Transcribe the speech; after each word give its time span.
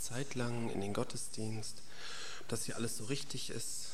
Zeit 0.00 0.34
lang 0.34 0.70
in 0.70 0.80
den 0.80 0.92
Gottesdienst, 0.92 1.82
ob 2.40 2.48
das 2.48 2.64
hier 2.64 2.76
alles 2.76 2.96
so 2.96 3.04
richtig 3.04 3.50
ist. 3.50 3.86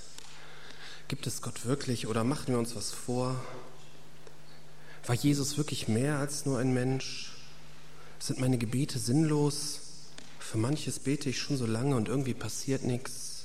Gibt 1.09 1.27
es 1.27 1.43
Gott 1.43 1.67
wirklich 1.67 2.07
oder 2.07 2.25
machen 2.25 2.49
wir 2.49 2.59
uns 2.59 2.75
was 2.75 2.93
vor? 2.93 3.41
War 5.07 5.15
Jesus 5.15 5.57
wirklich 5.57 5.89
mehr 5.89 6.19
als 6.19 6.47
nur 6.47 6.59
ein 6.59 6.73
Mensch? 6.73 7.33
Sind 8.19 8.41
meine 8.41 8.59
Gebete 8.59 8.99
sinnlos? 8.99 9.81
Für 10.39 10.59
manches 10.59 10.99
bete 10.99 11.29
ich 11.29 11.39
schon 11.39 11.57
so 11.57 11.67
lange 11.67 11.97
und 11.97 12.09
irgendwie 12.09 12.35
passiert 12.35 12.83
nichts. 12.83 13.45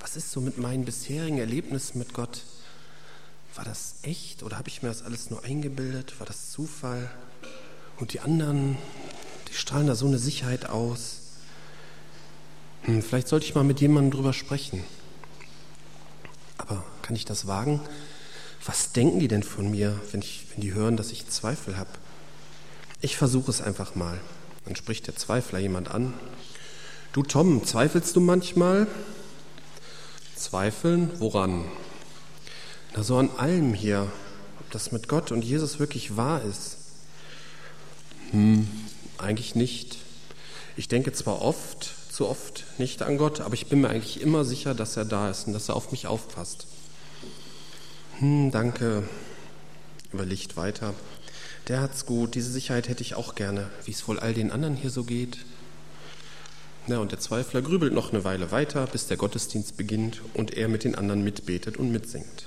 Was 0.00 0.16
ist 0.16 0.32
so 0.32 0.40
mit 0.40 0.58
meinen 0.58 0.84
bisherigen 0.84 1.38
Erlebnissen 1.38 1.98
mit 1.98 2.12
Gott? 2.12 2.42
War 3.54 3.64
das 3.64 3.96
echt 4.02 4.42
oder 4.42 4.58
habe 4.58 4.68
ich 4.68 4.82
mir 4.82 4.88
das 4.88 5.02
alles 5.02 5.30
nur 5.30 5.44
eingebildet? 5.44 6.18
War 6.18 6.26
das 6.26 6.50
Zufall? 6.50 7.10
Und 7.98 8.12
die 8.12 8.20
anderen, 8.20 8.76
die 9.52 9.56
strahlen 9.58 9.86
da 9.86 9.94
so 9.94 10.06
eine 10.06 10.18
Sicherheit 10.18 10.70
aus. 10.70 11.18
Hm, 12.84 13.02
vielleicht 13.02 13.28
sollte 13.28 13.44
ich 13.44 13.54
mal 13.54 13.64
mit 13.64 13.82
jemandem 13.82 14.10
drüber 14.10 14.32
sprechen. 14.32 14.82
Aber 16.56 16.82
kann 17.02 17.14
ich 17.14 17.26
das 17.26 17.46
wagen? 17.46 17.80
Was 18.64 18.92
denken 18.92 19.20
die 19.20 19.28
denn 19.28 19.42
von 19.42 19.70
mir, 19.70 20.00
wenn, 20.10 20.22
ich, 20.22 20.46
wenn 20.52 20.62
die 20.62 20.72
hören, 20.72 20.96
dass 20.96 21.12
ich 21.12 21.28
Zweifel 21.28 21.76
habe? 21.76 21.90
Ich 23.02 23.16
versuche 23.18 23.50
es 23.50 23.60
einfach 23.60 23.94
mal. 23.94 24.18
Dann 24.64 24.74
spricht 24.74 25.06
der 25.06 25.16
Zweifler 25.16 25.58
jemand 25.58 25.90
an. 25.90 26.14
Du 27.12 27.22
Tom, 27.22 27.62
zweifelst 27.62 28.16
du 28.16 28.20
manchmal? 28.20 28.86
Zweifeln? 30.34 31.10
Woran? 31.18 31.66
Na 32.96 33.02
so 33.02 33.18
an 33.18 33.28
allem 33.36 33.74
hier, 33.74 34.10
ob 34.60 34.70
das 34.70 34.92
mit 34.92 35.08
Gott 35.08 35.30
und 35.30 35.42
Jesus 35.42 35.78
wirklich 35.78 36.16
wahr 36.16 36.42
ist. 36.42 36.78
Hm, 38.30 38.66
eigentlich 39.22 39.54
nicht. 39.54 39.98
Ich 40.76 40.88
denke 40.88 41.12
zwar 41.12 41.42
oft, 41.42 41.90
zu 42.10 42.28
oft 42.28 42.64
nicht 42.78 43.02
an 43.02 43.18
Gott, 43.18 43.40
aber 43.40 43.54
ich 43.54 43.66
bin 43.66 43.80
mir 43.80 43.88
eigentlich 43.88 44.20
immer 44.20 44.44
sicher, 44.44 44.74
dass 44.74 44.96
er 44.96 45.04
da 45.04 45.30
ist 45.30 45.46
und 45.46 45.52
dass 45.52 45.68
er 45.68 45.76
auf 45.76 45.92
mich 45.92 46.06
aufpasst. 46.06 46.66
Hm, 48.18 48.50
danke. 48.50 49.02
Überlegt 50.12 50.56
weiter. 50.56 50.94
Der 51.68 51.80
hat's 51.80 52.06
gut, 52.06 52.34
diese 52.34 52.50
Sicherheit 52.50 52.88
hätte 52.88 53.02
ich 53.02 53.14
auch 53.14 53.34
gerne, 53.34 53.70
wie 53.84 53.92
es 53.92 54.06
wohl 54.08 54.18
all 54.18 54.34
den 54.34 54.50
anderen 54.50 54.76
hier 54.76 54.90
so 54.90 55.04
geht. 55.04 55.38
Na, 56.88 56.98
und 56.98 57.12
der 57.12 57.20
Zweifler 57.20 57.62
grübelt 57.62 57.92
noch 57.92 58.12
eine 58.12 58.24
Weile 58.24 58.50
weiter, 58.50 58.86
bis 58.86 59.06
der 59.06 59.16
Gottesdienst 59.16 59.76
beginnt 59.76 60.20
und 60.34 60.54
er 60.54 60.68
mit 60.68 60.82
den 60.82 60.96
anderen 60.96 61.22
mitbetet 61.22 61.76
und 61.76 61.92
mitsingt. 61.92 62.46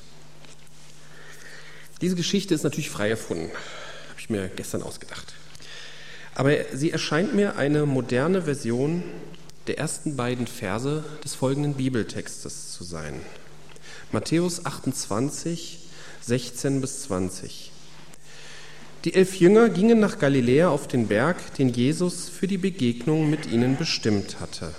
Diese 2.01 2.15
Geschichte 2.15 2.53
ist 2.53 2.63
natürlich 2.63 2.89
frei 2.89 3.09
erfunden, 3.09 3.49
habe 4.09 4.19
ich 4.19 4.29
mir 4.29 4.49
gestern 4.49 4.83
ausgedacht. 4.83 5.33
Aber 6.35 6.53
sie 6.73 6.91
erscheint 6.91 7.33
mir 7.33 7.55
eine 7.55 7.85
moderne 7.85 8.43
Version 8.43 9.03
der 9.67 9.79
ersten 9.79 10.15
beiden 10.15 10.47
Verse 10.47 11.03
des 11.23 11.33
folgenden 11.33 11.75
Bibeltextes 11.75 12.73
zu 12.73 12.83
sein. 12.83 13.15
Matthäus 14.11 14.65
28, 14.65 15.79
16 16.21 16.81
bis 16.81 17.03
20. 17.03 17.71
Die 19.05 19.13
elf 19.13 19.35
Jünger 19.37 19.69
gingen 19.69 19.99
nach 19.99 20.19
Galiläa 20.19 20.69
auf 20.69 20.87
den 20.87 21.07
Berg, 21.07 21.53
den 21.55 21.69
Jesus 21.69 22.27
für 22.27 22.47
die 22.47 22.57
Begegnung 22.57 23.29
mit 23.29 23.45
ihnen 23.45 23.77
bestimmt 23.77 24.39
hatte. 24.39 24.73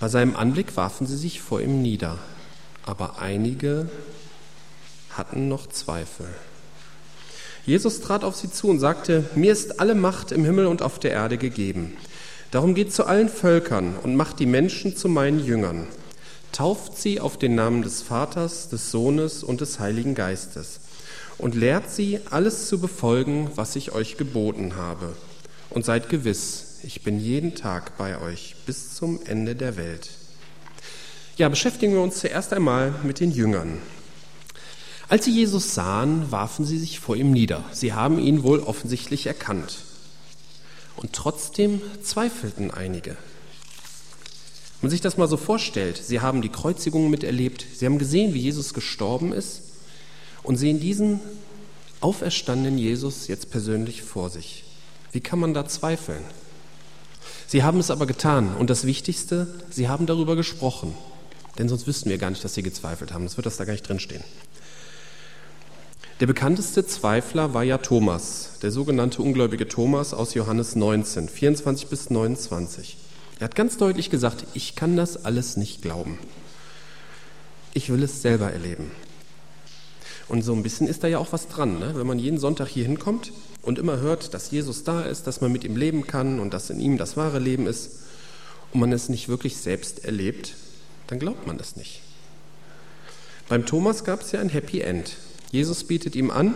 Bei 0.00 0.08
seinem 0.08 0.36
Anblick 0.36 0.76
warfen 0.76 1.06
sie 1.06 1.16
sich 1.16 1.40
vor 1.40 1.60
ihm 1.60 1.80
nieder, 1.80 2.18
aber 2.84 3.20
einige 3.20 3.88
hatten 5.10 5.48
noch 5.48 5.66
Zweifel. 5.68 6.28
Jesus 7.68 8.00
trat 8.00 8.24
auf 8.24 8.34
sie 8.34 8.50
zu 8.50 8.68
und 8.68 8.80
sagte, 8.80 9.24
mir 9.34 9.52
ist 9.52 9.78
alle 9.78 9.94
Macht 9.94 10.32
im 10.32 10.42
Himmel 10.42 10.64
und 10.64 10.80
auf 10.80 10.98
der 10.98 11.10
Erde 11.10 11.36
gegeben. 11.36 11.98
Darum 12.50 12.74
geht 12.74 12.94
zu 12.94 13.04
allen 13.04 13.28
Völkern 13.28 13.94
und 14.02 14.16
macht 14.16 14.40
die 14.40 14.46
Menschen 14.46 14.96
zu 14.96 15.06
meinen 15.06 15.44
Jüngern. 15.44 15.86
Tauft 16.50 16.96
sie 16.96 17.20
auf 17.20 17.36
den 17.36 17.54
Namen 17.54 17.82
des 17.82 18.00
Vaters, 18.00 18.70
des 18.70 18.90
Sohnes 18.90 19.44
und 19.44 19.60
des 19.60 19.80
Heiligen 19.80 20.14
Geistes 20.14 20.80
und 21.36 21.54
lehrt 21.54 21.90
sie, 21.90 22.20
alles 22.30 22.68
zu 22.68 22.80
befolgen, 22.80 23.50
was 23.54 23.76
ich 23.76 23.92
euch 23.92 24.16
geboten 24.16 24.76
habe. 24.76 25.12
Und 25.68 25.84
seid 25.84 26.08
gewiss, 26.08 26.78
ich 26.84 27.02
bin 27.02 27.20
jeden 27.20 27.54
Tag 27.54 27.98
bei 27.98 28.18
euch 28.18 28.56
bis 28.64 28.94
zum 28.94 29.20
Ende 29.26 29.54
der 29.54 29.76
Welt. 29.76 30.08
Ja, 31.36 31.50
beschäftigen 31.50 31.92
wir 31.92 32.00
uns 32.00 32.18
zuerst 32.18 32.54
einmal 32.54 32.94
mit 33.02 33.20
den 33.20 33.30
Jüngern. 33.30 33.76
Als 35.08 35.24
sie 35.24 35.32
Jesus 35.32 35.74
sahen, 35.74 36.30
warfen 36.30 36.66
sie 36.66 36.78
sich 36.78 37.00
vor 37.00 37.16
ihm 37.16 37.32
nieder. 37.32 37.64
Sie 37.72 37.94
haben 37.94 38.18
ihn 38.18 38.42
wohl 38.42 38.60
offensichtlich 38.60 39.26
erkannt. 39.26 39.78
Und 40.96 41.14
trotzdem 41.14 41.80
zweifelten 42.02 42.70
einige. 42.70 43.12
Wenn 44.80 44.88
man 44.88 44.90
sich 44.90 45.00
das 45.00 45.16
mal 45.16 45.28
so 45.28 45.36
vorstellt, 45.36 45.96
sie 45.96 46.20
haben 46.20 46.42
die 46.42 46.50
Kreuzigung 46.50 47.08
miterlebt, 47.08 47.64
sie 47.74 47.86
haben 47.86 47.98
gesehen, 47.98 48.34
wie 48.34 48.40
Jesus 48.40 48.74
gestorben 48.74 49.32
ist 49.32 49.62
und 50.42 50.56
sehen 50.56 50.78
diesen 50.78 51.20
auferstandenen 52.00 52.78
Jesus 52.78 53.28
jetzt 53.28 53.50
persönlich 53.50 54.02
vor 54.02 54.30
sich. 54.30 54.64
Wie 55.10 55.20
kann 55.20 55.38
man 55.38 55.54
da 55.54 55.66
zweifeln? 55.66 56.22
Sie 57.46 57.62
haben 57.62 57.80
es 57.80 57.90
aber 57.90 58.06
getan 58.06 58.54
und 58.56 58.68
das 58.68 58.84
Wichtigste, 58.84 59.48
sie 59.70 59.88
haben 59.88 60.06
darüber 60.06 60.36
gesprochen. 60.36 60.94
Denn 61.56 61.68
sonst 61.68 61.86
wüssten 61.86 62.10
wir 62.10 62.18
gar 62.18 62.30
nicht, 62.30 62.44
dass 62.44 62.54
sie 62.54 62.62
gezweifelt 62.62 63.12
haben. 63.12 63.24
Das 63.24 63.36
wird 63.36 63.46
das 63.46 63.56
da 63.56 63.64
gar 63.64 63.72
nicht 63.72 63.88
drinstehen. 63.88 64.22
Der 66.20 66.26
bekannteste 66.26 66.84
Zweifler 66.84 67.54
war 67.54 67.62
ja 67.62 67.78
Thomas, 67.78 68.58
der 68.60 68.72
sogenannte 68.72 69.22
ungläubige 69.22 69.68
Thomas 69.68 70.12
aus 70.12 70.34
Johannes 70.34 70.74
19, 70.74 71.28
24 71.28 71.86
bis 71.86 72.10
29. 72.10 72.96
Er 73.38 73.44
hat 73.44 73.54
ganz 73.54 73.76
deutlich 73.76 74.10
gesagt, 74.10 74.44
ich 74.52 74.74
kann 74.74 74.96
das 74.96 75.24
alles 75.24 75.56
nicht 75.56 75.80
glauben. 75.80 76.18
Ich 77.72 77.90
will 77.90 78.02
es 78.02 78.20
selber 78.20 78.50
erleben. 78.50 78.90
Und 80.26 80.42
so 80.42 80.54
ein 80.54 80.64
bisschen 80.64 80.88
ist 80.88 81.04
da 81.04 81.06
ja 81.06 81.18
auch 81.18 81.30
was 81.30 81.46
dran, 81.46 81.78
ne? 81.78 81.92
wenn 81.94 82.06
man 82.06 82.18
jeden 82.18 82.40
Sonntag 82.40 82.66
hier 82.66 82.84
hinkommt 82.84 83.30
und 83.62 83.78
immer 83.78 83.98
hört, 83.98 84.34
dass 84.34 84.50
Jesus 84.50 84.82
da 84.82 85.02
ist, 85.02 85.28
dass 85.28 85.40
man 85.40 85.52
mit 85.52 85.62
ihm 85.62 85.76
leben 85.76 86.08
kann 86.08 86.40
und 86.40 86.52
dass 86.52 86.68
in 86.68 86.80
ihm 86.80 86.98
das 86.98 87.16
wahre 87.16 87.38
Leben 87.38 87.68
ist 87.68 88.00
und 88.72 88.80
man 88.80 88.90
es 88.90 89.08
nicht 89.08 89.28
wirklich 89.28 89.56
selbst 89.56 90.04
erlebt, 90.04 90.56
dann 91.06 91.20
glaubt 91.20 91.46
man 91.46 91.60
es 91.60 91.76
nicht. 91.76 92.02
Beim 93.48 93.66
Thomas 93.66 94.02
gab 94.02 94.22
es 94.22 94.32
ja 94.32 94.40
ein 94.40 94.48
Happy 94.48 94.80
End. 94.80 95.16
Jesus 95.50 95.84
bietet 95.84 96.14
ihm 96.14 96.30
an, 96.30 96.54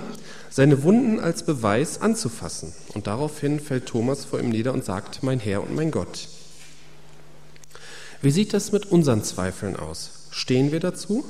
seine 0.51 0.83
Wunden 0.83 1.19
als 1.19 1.45
Beweis 1.45 2.01
anzufassen. 2.01 2.75
Und 2.95 3.07
daraufhin 3.07 3.59
fällt 3.59 3.87
Thomas 3.87 4.25
vor 4.25 4.39
ihm 4.39 4.51
nieder 4.51 4.73
und 4.73 4.85
sagt, 4.85 5.23
mein 5.23 5.41
Herr 5.41 5.63
und 5.63 5.75
mein 5.75 5.91
Gott. 5.91 6.29
Wie 8.21 8.31
sieht 8.31 8.53
das 8.53 8.71
mit 8.71 8.87
unseren 8.87 9.25
Zweifeln 9.25 9.77
aus? 9.77 10.29
Stehen 10.31 10.73
wir 10.73 10.81
dazu? 10.81 11.25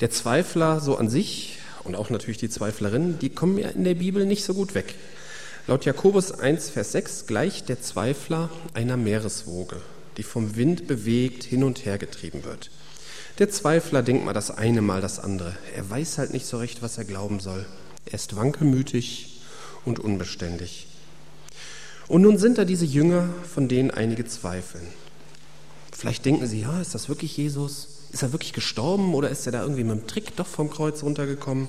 Der 0.00 0.10
Zweifler 0.10 0.80
so 0.80 0.96
an 0.96 1.08
sich 1.08 1.58
und 1.84 1.94
auch 1.94 2.10
natürlich 2.10 2.38
die 2.38 2.48
Zweiflerinnen, 2.48 3.18
die 3.18 3.30
kommen 3.30 3.58
ja 3.58 3.68
in 3.68 3.84
der 3.84 3.94
Bibel 3.94 4.26
nicht 4.26 4.44
so 4.44 4.54
gut 4.54 4.74
weg. 4.74 4.94
Laut 5.68 5.84
Jakobus 5.84 6.32
1, 6.32 6.70
Vers 6.70 6.92
6 6.92 7.26
gleicht 7.26 7.68
der 7.68 7.80
Zweifler 7.80 8.50
einer 8.74 8.96
Meereswoge, 8.96 9.80
die 10.16 10.24
vom 10.24 10.56
Wind 10.56 10.88
bewegt 10.88 11.44
hin 11.44 11.62
und 11.62 11.84
her 11.84 11.98
getrieben 11.98 12.42
wird. 12.44 12.70
Der 13.38 13.50
Zweifler 13.50 14.02
denkt 14.02 14.24
mal 14.24 14.32
das 14.32 14.50
eine, 14.50 14.82
mal 14.82 15.00
das 15.00 15.18
andere. 15.18 15.56
Er 15.74 15.88
weiß 15.88 16.18
halt 16.18 16.32
nicht 16.32 16.46
so 16.46 16.58
recht, 16.58 16.82
was 16.82 16.98
er 16.98 17.04
glauben 17.04 17.40
soll. 17.40 17.66
Er 18.06 18.14
ist 18.14 18.36
wankelmütig 18.36 19.40
und 19.84 19.98
unbeständig. 19.98 20.86
Und 22.08 22.22
nun 22.22 22.38
sind 22.38 22.58
da 22.58 22.64
diese 22.64 22.84
Jünger, 22.84 23.28
von 23.54 23.68
denen 23.68 23.90
einige 23.90 24.26
zweifeln. 24.26 24.86
Vielleicht 25.92 26.24
denken 26.24 26.46
sie, 26.46 26.60
ja, 26.60 26.80
ist 26.80 26.94
das 26.94 27.08
wirklich 27.08 27.36
Jesus? 27.36 27.88
Ist 28.10 28.22
er 28.22 28.32
wirklich 28.32 28.52
gestorben 28.52 29.14
oder 29.14 29.30
ist 29.30 29.46
er 29.46 29.52
da 29.52 29.62
irgendwie 29.62 29.84
mit 29.84 29.98
dem 29.98 30.06
Trick 30.06 30.36
doch 30.36 30.46
vom 30.46 30.68
Kreuz 30.68 31.02
runtergekommen? 31.02 31.68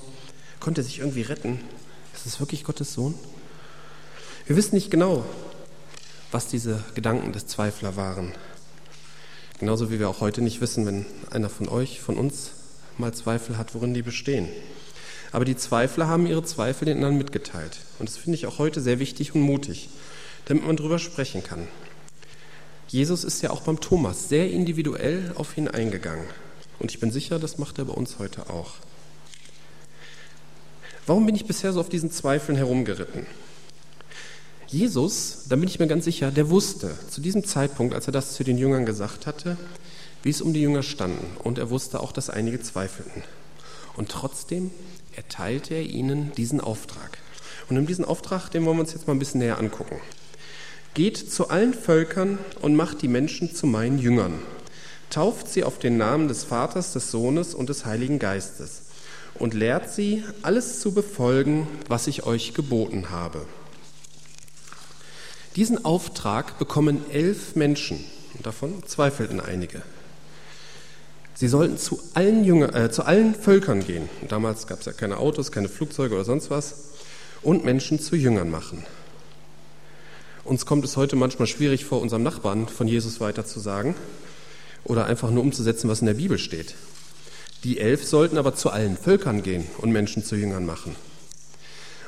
Konnte 0.60 0.80
er 0.80 0.84
sich 0.84 0.98
irgendwie 0.98 1.22
retten? 1.22 1.60
Ist 2.14 2.26
das 2.26 2.40
wirklich 2.40 2.64
Gottes 2.64 2.92
Sohn? 2.92 3.14
Wir 4.46 4.56
wissen 4.56 4.74
nicht 4.74 4.90
genau, 4.90 5.24
was 6.30 6.48
diese 6.48 6.82
Gedanken 6.94 7.32
des 7.32 7.46
Zweifler 7.46 7.96
waren. 7.96 8.32
Genauso 9.64 9.90
wie 9.90 9.98
wir 9.98 10.10
auch 10.10 10.20
heute 10.20 10.42
nicht 10.42 10.60
wissen, 10.60 10.84
wenn 10.84 11.06
einer 11.30 11.48
von 11.48 11.70
euch, 11.70 11.98
von 11.98 12.18
uns 12.18 12.50
mal 12.98 13.14
Zweifel 13.14 13.56
hat, 13.56 13.74
worin 13.74 13.94
die 13.94 14.02
bestehen. 14.02 14.46
Aber 15.32 15.46
die 15.46 15.56
Zweifler 15.56 16.06
haben 16.06 16.26
ihre 16.26 16.44
Zweifel 16.44 16.84
den 16.84 16.98
anderen 16.98 17.16
mitgeteilt. 17.16 17.78
Und 17.98 18.10
das 18.10 18.18
finde 18.18 18.36
ich 18.36 18.44
auch 18.44 18.58
heute 18.58 18.82
sehr 18.82 18.98
wichtig 18.98 19.34
und 19.34 19.40
mutig, 19.40 19.88
damit 20.44 20.66
man 20.66 20.76
darüber 20.76 20.98
sprechen 20.98 21.42
kann. 21.42 21.66
Jesus 22.88 23.24
ist 23.24 23.40
ja 23.40 23.48
auch 23.52 23.62
beim 23.62 23.80
Thomas 23.80 24.28
sehr 24.28 24.50
individuell 24.50 25.32
auf 25.34 25.56
ihn 25.56 25.68
eingegangen. 25.68 26.26
Und 26.78 26.90
ich 26.90 27.00
bin 27.00 27.10
sicher, 27.10 27.38
das 27.38 27.56
macht 27.56 27.78
er 27.78 27.86
bei 27.86 27.94
uns 27.94 28.18
heute 28.18 28.50
auch. 28.50 28.74
Warum 31.06 31.24
bin 31.24 31.36
ich 31.36 31.46
bisher 31.46 31.72
so 31.72 31.80
auf 31.80 31.88
diesen 31.88 32.10
Zweifeln 32.10 32.58
herumgeritten? 32.58 33.24
Jesus, 34.66 35.44
da 35.48 35.56
bin 35.56 35.68
ich 35.68 35.78
mir 35.78 35.86
ganz 35.86 36.04
sicher, 36.04 36.30
der 36.30 36.50
wusste 36.50 36.96
zu 37.10 37.20
diesem 37.20 37.44
Zeitpunkt, 37.44 37.94
als 37.94 38.06
er 38.06 38.12
das 38.12 38.34
zu 38.34 38.44
den 38.44 38.58
Jüngern 38.58 38.86
gesagt 38.86 39.26
hatte, 39.26 39.56
wie 40.22 40.30
es 40.30 40.40
um 40.40 40.52
die 40.52 40.62
Jünger 40.62 40.82
standen. 40.82 41.26
Und 41.42 41.58
er 41.58 41.70
wusste 41.70 42.00
auch, 42.00 42.12
dass 42.12 42.30
einige 42.30 42.60
zweifelten. 42.60 43.22
Und 43.96 44.10
trotzdem 44.10 44.70
erteilte 45.14 45.74
er 45.74 45.82
ihnen 45.82 46.32
diesen 46.32 46.60
Auftrag. 46.60 47.18
Und 47.68 47.76
in 47.76 47.86
diesen 47.86 48.04
Auftrag, 48.04 48.50
den 48.50 48.64
wollen 48.64 48.76
wir 48.78 48.82
uns 48.82 48.92
jetzt 48.92 49.06
mal 49.06 49.14
ein 49.14 49.18
bisschen 49.18 49.40
näher 49.40 49.58
angucken. 49.58 50.00
Geht 50.94 51.16
zu 51.32 51.48
allen 51.48 51.74
Völkern 51.74 52.38
und 52.60 52.76
macht 52.76 53.02
die 53.02 53.08
Menschen 53.08 53.54
zu 53.54 53.66
meinen 53.66 53.98
Jüngern. 53.98 54.40
Tauft 55.10 55.48
sie 55.48 55.64
auf 55.64 55.78
den 55.78 55.96
Namen 55.96 56.28
des 56.28 56.44
Vaters, 56.44 56.92
des 56.92 57.10
Sohnes 57.10 57.54
und 57.54 57.68
des 57.68 57.84
Heiligen 57.84 58.18
Geistes 58.18 58.82
und 59.38 59.54
lehrt 59.54 59.90
sie, 59.90 60.24
alles 60.42 60.80
zu 60.80 60.92
befolgen, 60.92 61.66
was 61.88 62.06
ich 62.06 62.24
euch 62.24 62.54
geboten 62.54 63.10
habe. 63.10 63.44
Diesen 65.56 65.84
Auftrag 65.84 66.58
bekommen 66.58 67.08
elf 67.10 67.54
Menschen, 67.54 68.04
und 68.34 68.44
davon 68.44 68.82
zweifelten 68.86 69.40
einige. 69.40 69.82
Sie 71.34 71.46
sollten 71.46 71.78
zu 71.78 72.00
allen, 72.14 72.44
Jünger, 72.44 72.74
äh, 72.74 72.90
zu 72.90 73.04
allen 73.04 73.34
Völkern 73.34 73.84
gehen. 73.84 74.08
Damals 74.28 74.66
gab 74.66 74.80
es 74.80 74.86
ja 74.86 74.92
keine 74.92 75.18
Autos, 75.18 75.52
keine 75.52 75.68
Flugzeuge 75.68 76.14
oder 76.14 76.24
sonst 76.24 76.50
was. 76.50 76.74
Und 77.42 77.64
Menschen 77.64 78.00
zu 78.00 78.16
Jüngern 78.16 78.50
machen. 78.50 78.84
Uns 80.44 80.66
kommt 80.66 80.84
es 80.84 80.96
heute 80.96 81.16
manchmal 81.16 81.46
schwierig 81.48 81.84
vor, 81.84 82.00
unserem 82.00 82.22
Nachbarn 82.22 82.68
von 82.68 82.88
Jesus 82.88 83.20
weiter 83.20 83.46
zu 83.46 83.60
sagen 83.60 83.94
oder 84.84 85.06
einfach 85.06 85.30
nur 85.30 85.42
umzusetzen, 85.42 85.88
was 85.88 86.00
in 86.00 86.06
der 86.06 86.14
Bibel 86.14 86.38
steht. 86.38 86.74
Die 87.64 87.78
elf 87.78 88.04
sollten 88.04 88.38
aber 88.38 88.54
zu 88.54 88.70
allen 88.70 88.96
Völkern 88.96 89.42
gehen 89.42 89.66
und 89.78 89.90
Menschen 89.90 90.24
zu 90.24 90.36
Jüngern 90.36 90.66
machen. 90.66 90.96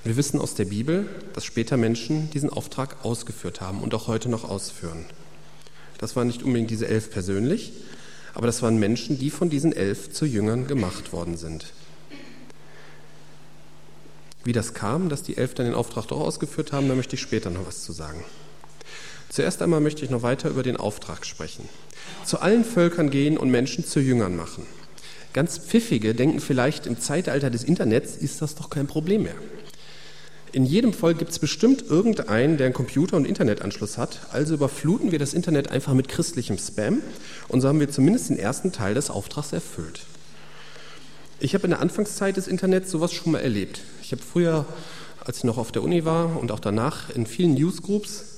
Wir 0.06 0.16
wissen 0.16 0.40
aus 0.40 0.54
der 0.54 0.66
Bibel, 0.66 1.08
dass 1.32 1.44
später 1.44 1.76
Menschen 1.76 2.30
diesen 2.30 2.48
Auftrag 2.48 3.04
ausgeführt 3.04 3.60
haben 3.60 3.82
und 3.82 3.92
auch 3.92 4.06
heute 4.06 4.28
noch 4.28 4.48
ausführen. 4.48 5.04
Das 5.98 6.14
waren 6.14 6.28
nicht 6.28 6.44
unbedingt 6.44 6.70
diese 6.70 6.86
elf 6.86 7.10
persönlich, 7.10 7.72
aber 8.32 8.46
das 8.46 8.62
waren 8.62 8.78
Menschen, 8.78 9.18
die 9.18 9.30
von 9.30 9.50
diesen 9.50 9.72
elf 9.72 10.12
zu 10.12 10.24
Jüngern 10.24 10.68
gemacht 10.68 11.12
worden 11.12 11.36
sind. 11.36 11.72
Wie 14.44 14.52
das 14.52 14.74
kam, 14.74 15.08
dass 15.08 15.24
die 15.24 15.38
elf 15.38 15.54
dann 15.54 15.66
den 15.66 15.74
Auftrag 15.74 16.06
doch 16.06 16.20
ausgeführt 16.20 16.70
haben, 16.70 16.88
da 16.88 16.94
möchte 16.94 17.16
ich 17.16 17.22
später 17.22 17.50
noch 17.50 17.66
was 17.66 17.82
zu 17.82 17.90
sagen. 17.90 18.22
Zuerst 19.28 19.60
einmal 19.60 19.80
möchte 19.80 20.04
ich 20.04 20.10
noch 20.12 20.22
weiter 20.22 20.50
über 20.50 20.62
den 20.62 20.76
Auftrag 20.76 21.26
sprechen. 21.26 21.68
Zu 22.24 22.38
allen 22.38 22.64
Völkern 22.64 23.10
gehen 23.10 23.36
und 23.36 23.50
Menschen 23.50 23.84
zu 23.84 23.98
Jüngern 23.98 24.36
machen. 24.36 24.68
Ganz 25.32 25.58
Pfiffige 25.58 26.14
denken 26.14 26.38
vielleicht, 26.38 26.86
im 26.86 27.00
Zeitalter 27.00 27.50
des 27.50 27.64
Internets 27.64 28.16
ist 28.16 28.40
das 28.40 28.54
doch 28.54 28.70
kein 28.70 28.86
Problem 28.86 29.24
mehr. 29.24 29.34
In 30.52 30.64
jedem 30.64 30.92
Volk 30.92 31.18
gibt 31.18 31.30
es 31.30 31.38
bestimmt 31.38 31.84
irgendeinen, 31.88 32.56
der 32.56 32.66
einen 32.66 32.74
Computer- 32.74 33.16
und 33.16 33.26
Internetanschluss 33.26 33.98
hat. 33.98 34.20
Also 34.30 34.54
überfluten 34.54 35.12
wir 35.12 35.18
das 35.18 35.34
Internet 35.34 35.70
einfach 35.70 35.92
mit 35.92 36.08
christlichem 36.08 36.58
Spam 36.58 37.02
und 37.48 37.60
so 37.60 37.68
haben 37.68 37.80
wir 37.80 37.90
zumindest 37.90 38.30
den 38.30 38.38
ersten 38.38 38.72
Teil 38.72 38.94
des 38.94 39.10
Auftrags 39.10 39.52
erfüllt. 39.52 40.00
Ich 41.38 41.54
habe 41.54 41.64
in 41.64 41.70
der 41.70 41.80
Anfangszeit 41.80 42.36
des 42.36 42.48
Internets 42.48 42.90
sowas 42.90 43.12
schon 43.12 43.32
mal 43.32 43.40
erlebt. 43.40 43.82
Ich 44.02 44.12
habe 44.12 44.22
früher, 44.22 44.64
als 45.20 45.38
ich 45.38 45.44
noch 45.44 45.58
auf 45.58 45.70
der 45.72 45.82
Uni 45.82 46.04
war 46.04 46.40
und 46.40 46.50
auch 46.50 46.60
danach 46.60 47.10
in 47.10 47.26
vielen 47.26 47.54
Newsgroups 47.54 48.36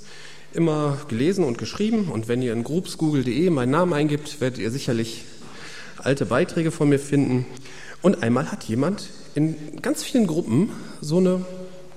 immer 0.52 0.98
gelesen 1.08 1.44
und 1.44 1.58
geschrieben. 1.58 2.08
Und 2.10 2.26
wenn 2.26 2.42
ihr 2.42 2.52
in 2.52 2.64
groupsgoogle.de 2.64 3.50
meinen 3.50 3.70
Namen 3.70 3.92
eingibt, 3.92 4.40
werdet 4.40 4.58
ihr 4.58 4.70
sicherlich 4.70 5.24
alte 5.98 6.26
Beiträge 6.26 6.70
von 6.70 6.88
mir 6.88 6.98
finden. 6.98 7.46
Und 8.02 8.22
einmal 8.22 8.50
hat 8.50 8.64
jemand 8.64 9.08
in 9.34 9.56
ganz 9.82 10.02
vielen 10.02 10.26
Gruppen 10.26 10.70
so 11.00 11.18
eine 11.18 11.44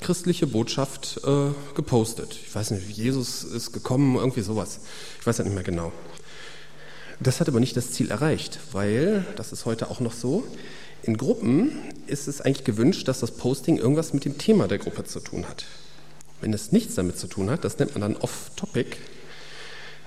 christliche 0.02 0.48
Botschaft 0.48 1.22
äh, 1.24 1.52
gepostet. 1.76 2.38
Ich 2.46 2.54
weiß 2.54 2.72
nicht, 2.72 2.90
Jesus 2.90 3.44
ist 3.44 3.72
gekommen, 3.72 4.18
irgendwie 4.18 4.42
sowas. 4.42 4.82
Ich 5.20 5.26
weiß 5.26 5.38
ja 5.38 5.44
nicht 5.44 5.54
mehr 5.54 5.64
genau. 5.64 5.92
Das 7.20 7.40
hat 7.40 7.48
aber 7.48 7.60
nicht 7.60 7.78
das 7.78 7.92
Ziel 7.92 8.10
erreicht, 8.10 8.60
weil, 8.72 9.26
das 9.36 9.52
ist 9.54 9.66
heute 9.66 9.92
auch 9.92 10.00
noch 10.00 10.14
so, 10.14 10.44
in 11.04 11.18
Gruppen 11.18 11.72
ist 12.08 12.28
es 12.28 12.42
eigentlich 12.42 12.64
gewünscht, 12.64 13.08
dass 13.08 13.20
das 13.20 13.32
Posting 13.32 13.78
irgendwas 13.78 14.14
mit 14.14 14.26
dem 14.26 14.38
Thema 14.38 14.68
der 14.68 14.80
Gruppe 14.80 15.04
zu 15.04 15.20
tun 15.20 15.48
hat. 15.48 15.66
Wenn 16.42 16.52
es 16.54 16.72
nichts 16.72 16.96
damit 16.96 17.20
zu 17.20 17.28
tun 17.28 17.50
hat, 17.50 17.64
das 17.64 17.78
nennt 17.78 17.94
man 17.94 18.02
dann 18.02 18.18
off-topic, 18.18 18.98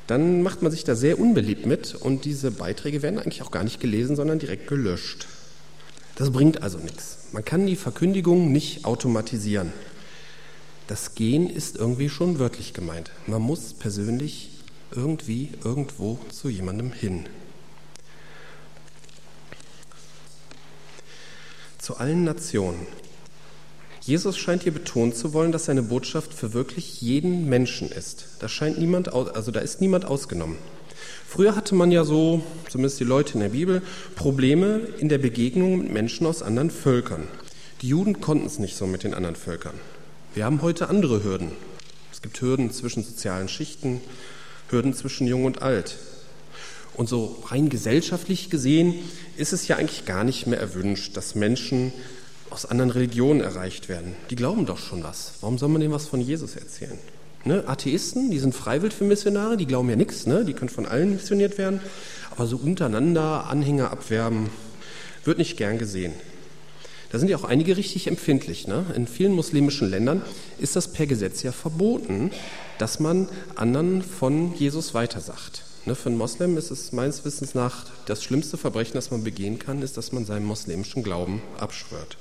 dann 0.06 0.43
macht 0.43 0.62
man 0.62 0.73
sich 0.73 0.85
da 0.85 0.94
sehr 0.94 1.19
unbeliebt 1.19 1.67
mit 1.67 1.94
und 1.94 2.25
diese 2.25 2.50
Beiträge 2.50 3.02
werden 3.02 3.19
eigentlich 3.19 3.43
auch 3.43 3.50
gar 3.50 3.64
nicht 3.64 3.81
gelesen, 3.81 4.17
sondern 4.17 4.38
direkt 4.38 4.67
gelöscht. 4.67 5.26
Das 6.17 6.31
bringt 6.31 6.63
also 6.63 6.79
nichts. 6.79 7.19
Man 7.33 7.45
kann 7.45 7.67
die 7.67 7.77
Verkündigung 7.77 8.53
nicht 8.53 8.85
automatisieren. 8.85 9.73
Das 10.87 11.15
Gehen 11.15 11.49
ist 11.49 11.77
irgendwie 11.77 12.09
schon 12.09 12.39
wörtlich 12.39 12.73
gemeint. 12.75 13.11
Man 13.27 13.43
muss 13.43 13.73
persönlich 13.73 14.51
irgendwie 14.93 15.51
irgendwo 15.65 16.19
zu 16.31 16.49
jemandem 16.49 16.93
hin. 16.93 17.27
Zu 21.79 21.97
allen 21.97 22.25
Nationen. 22.25 22.87
Jesus 24.03 24.37
scheint 24.37 24.63
hier 24.63 24.73
betonen 24.73 25.15
zu 25.15 25.33
wollen, 25.33 25.51
dass 25.51 25.65
seine 25.65 25.83
Botschaft 25.83 26.35
für 26.35 26.53
wirklich 26.53 27.01
jeden 27.01 27.49
Menschen 27.49 27.91
ist. 27.91 28.27
Da 28.39 28.49
scheint 28.49 28.79
niemand, 28.79 29.13
also 29.13 29.51
da 29.51 29.61
ist 29.61 29.81
niemand 29.81 30.05
ausgenommen. 30.05 30.59
Früher 31.29 31.56
hatte 31.56 31.75
man 31.75 31.91
ja 31.91 32.05
so, 32.05 32.43
zumindest 32.69 33.01
die 33.01 33.05
Leute 33.05 33.35
in 33.35 33.41
der 33.41 33.49
Bibel, 33.49 33.83
Probleme 34.15 34.81
in 34.99 35.09
der 35.09 35.19
Begegnung 35.19 35.79
mit 35.79 35.93
Menschen 35.93 36.27
aus 36.27 36.43
anderen 36.43 36.71
Völkern. 36.71 37.27
Die 37.83 37.89
Juden 37.89 38.21
konnten 38.21 38.47
es 38.47 38.59
nicht 38.59 38.77
so 38.77 38.87
mit 38.87 39.05
den 39.05 39.15
anderen 39.15 39.37
Völkern. 39.37 39.75
Wir 40.35 40.45
haben 40.45 40.62
heute 40.62 40.89
andere 40.89 41.25
Hürden. 41.25 41.53
Es 42.12 42.23
gibt 42.23 42.41
Hürden 42.41 42.71
zwischen 42.71 43.03
sozialen 43.03 43.49
Schichten, 43.49 44.01
Hürden 44.69 44.95
zwischen 44.95 45.27
Jung 45.27 45.45
und 45.45 45.62
Alt. 45.62 45.97
Und 46.95 47.09
so 47.09 47.43
rein 47.47 47.69
gesellschaftlich 47.69 48.51
gesehen 48.51 48.95
ist 49.37 49.53
es 49.53 49.67
ja 49.67 49.77
eigentlich 49.77 50.05
gar 50.05 50.25
nicht 50.25 50.47
mehr 50.47 50.61
erwünscht, 50.61 51.17
dass 51.17 51.35
Menschen 51.35 51.93
aus 52.51 52.67
anderen 52.67 52.91
Religionen 52.91 53.41
erreicht 53.41 53.89
werden. 53.89 54.15
Die 54.31 54.37
glauben 54.37 54.65
doch 54.67 54.79
schon 54.79 55.03
was. 55.03 55.35
Warum 55.41 55.59
soll 55.59 55.69
man 55.69 55.81
denen 55.81 55.93
was 55.93 56.06
von 56.06 56.21
Jesus 56.21 56.55
erzählen? 56.55 56.99
Ne? 57.44 57.64
Atheisten, 57.67 58.31
die 58.31 58.38
sind 58.38 58.55
freiwillig 58.55 58.94
für 58.94 59.05
Missionare, 59.05 59.56
die 59.56 59.67
glauben 59.67 59.91
ja 59.91 59.96
nichts, 59.96 60.26
ne? 60.26 60.44
die 60.44 60.55
können 60.55 60.70
von 60.70 60.87
allen 60.87 61.12
missioniert 61.12 61.58
werden. 61.58 61.81
Aber 62.31 62.46
so 62.46 62.56
untereinander 62.56 63.46
Anhänger 63.49 63.91
abwerben, 63.91 64.50
wird 65.25 65.38
nicht 65.38 65.56
gern 65.56 65.79
gesehen. 65.79 66.12
Da 67.11 67.19
sind 67.19 67.29
ja 67.29 67.37
auch 67.37 67.44
einige 67.44 67.76
richtig 67.76 68.08
empfindlich. 68.08 68.67
Ne? 68.67 68.87
In 68.96 69.06
vielen 69.06 69.32
muslimischen 69.32 69.88
Ländern 69.88 70.23
ist 70.58 70.75
das 70.75 70.88
per 70.93 71.06
Gesetz 71.06 71.43
ja 71.43 71.52
verboten, 71.52 72.32
dass 72.79 72.99
man 72.99 73.29
anderen 73.55 74.02
von 74.02 74.55
Jesus 74.56 74.94
weitersagt. 74.94 75.62
Ne? 75.85 75.94
Für 75.94 76.08
einen 76.08 76.19
Moslem 76.19 76.56
ist 76.56 76.70
es 76.70 76.93
meines 76.93 77.25
Wissens 77.25 77.55
nach 77.55 77.87
das 78.06 78.25
schlimmste 78.25 78.56
Verbrechen, 78.56 78.94
das 78.94 79.11
man 79.11 79.23
begehen 79.23 79.58
kann, 79.58 79.82
ist, 79.82 79.96
dass 79.96 80.12
man 80.12 80.25
seinem 80.25 80.46
muslimischen 80.46 81.02
Glauben 81.02 81.43
abschwört. 81.58 82.17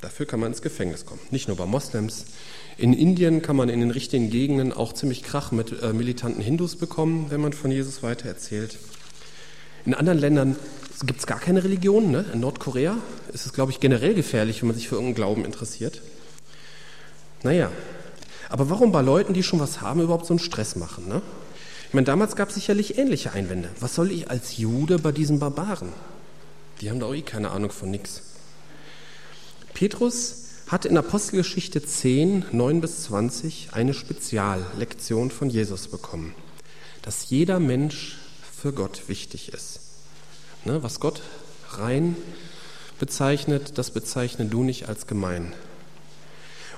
Dafür 0.00 0.26
kann 0.26 0.40
man 0.40 0.52
ins 0.52 0.62
Gefängnis 0.62 1.06
kommen. 1.06 1.20
Nicht 1.30 1.48
nur 1.48 1.56
bei 1.56 1.66
Moslems. 1.66 2.24
In 2.78 2.92
Indien 2.92 3.40
kann 3.40 3.56
man 3.56 3.70
in 3.70 3.80
den 3.80 3.90
richtigen 3.90 4.28
Gegenden 4.28 4.72
auch 4.72 4.92
ziemlich 4.92 5.22
Krach 5.22 5.50
mit 5.50 5.82
äh, 5.82 5.94
militanten 5.94 6.42
Hindus 6.42 6.76
bekommen, 6.76 7.26
wenn 7.30 7.40
man 7.40 7.54
von 7.54 7.70
Jesus 7.70 8.02
weitererzählt. 8.02 8.76
In 9.86 9.94
anderen 9.94 10.18
Ländern 10.18 10.56
gibt 11.04 11.20
es 11.20 11.26
gar 11.26 11.40
keine 11.40 11.64
Religion. 11.64 12.10
Ne? 12.10 12.26
In 12.34 12.40
Nordkorea 12.40 12.98
ist 13.32 13.46
es, 13.46 13.54
glaube 13.54 13.72
ich, 13.72 13.80
generell 13.80 14.14
gefährlich, 14.14 14.60
wenn 14.60 14.68
man 14.68 14.76
sich 14.76 14.88
für 14.88 14.96
irgendeinen 14.96 15.14
Glauben 15.14 15.44
interessiert. 15.46 16.02
Naja, 17.42 17.70
aber 18.50 18.68
warum 18.68 18.92
bei 18.92 19.00
Leuten, 19.00 19.32
die 19.32 19.42
schon 19.42 19.60
was 19.60 19.80
haben, 19.80 20.00
überhaupt 20.00 20.26
so 20.26 20.34
einen 20.34 20.38
Stress 20.38 20.76
machen? 20.76 21.08
Ne? 21.08 21.22
Ich 21.88 21.94
meine, 21.94 22.04
damals 22.04 22.36
gab 22.36 22.50
es 22.50 22.56
sicherlich 22.56 22.98
ähnliche 22.98 23.32
Einwände. 23.32 23.70
Was 23.80 23.94
soll 23.94 24.10
ich 24.10 24.30
als 24.30 24.58
Jude 24.58 24.98
bei 24.98 25.12
diesen 25.12 25.38
Barbaren? 25.38 25.92
Die 26.80 26.90
haben 26.90 27.00
doch 27.00 27.14
eh 27.14 27.22
keine 27.22 27.50
Ahnung 27.50 27.70
von 27.70 27.90
nichts. 27.90 28.22
Petrus 29.72 30.45
hat 30.66 30.84
in 30.84 30.96
Apostelgeschichte 30.96 31.84
10, 31.84 32.46
9 32.50 32.80
bis 32.80 33.04
20 33.04 33.68
eine 33.72 33.94
Speziallektion 33.94 35.30
von 35.30 35.48
Jesus 35.48 35.86
bekommen, 35.86 36.34
dass 37.02 37.30
jeder 37.30 37.60
Mensch 37.60 38.18
für 38.52 38.72
Gott 38.72 39.02
wichtig 39.08 39.52
ist. 39.52 39.80
Ne, 40.64 40.82
was 40.82 40.98
Gott 40.98 41.22
rein 41.70 42.16
bezeichnet, 42.98 43.78
das 43.78 43.92
bezeichne 43.92 44.46
du 44.46 44.64
nicht 44.64 44.88
als 44.88 45.06
gemein. 45.06 45.52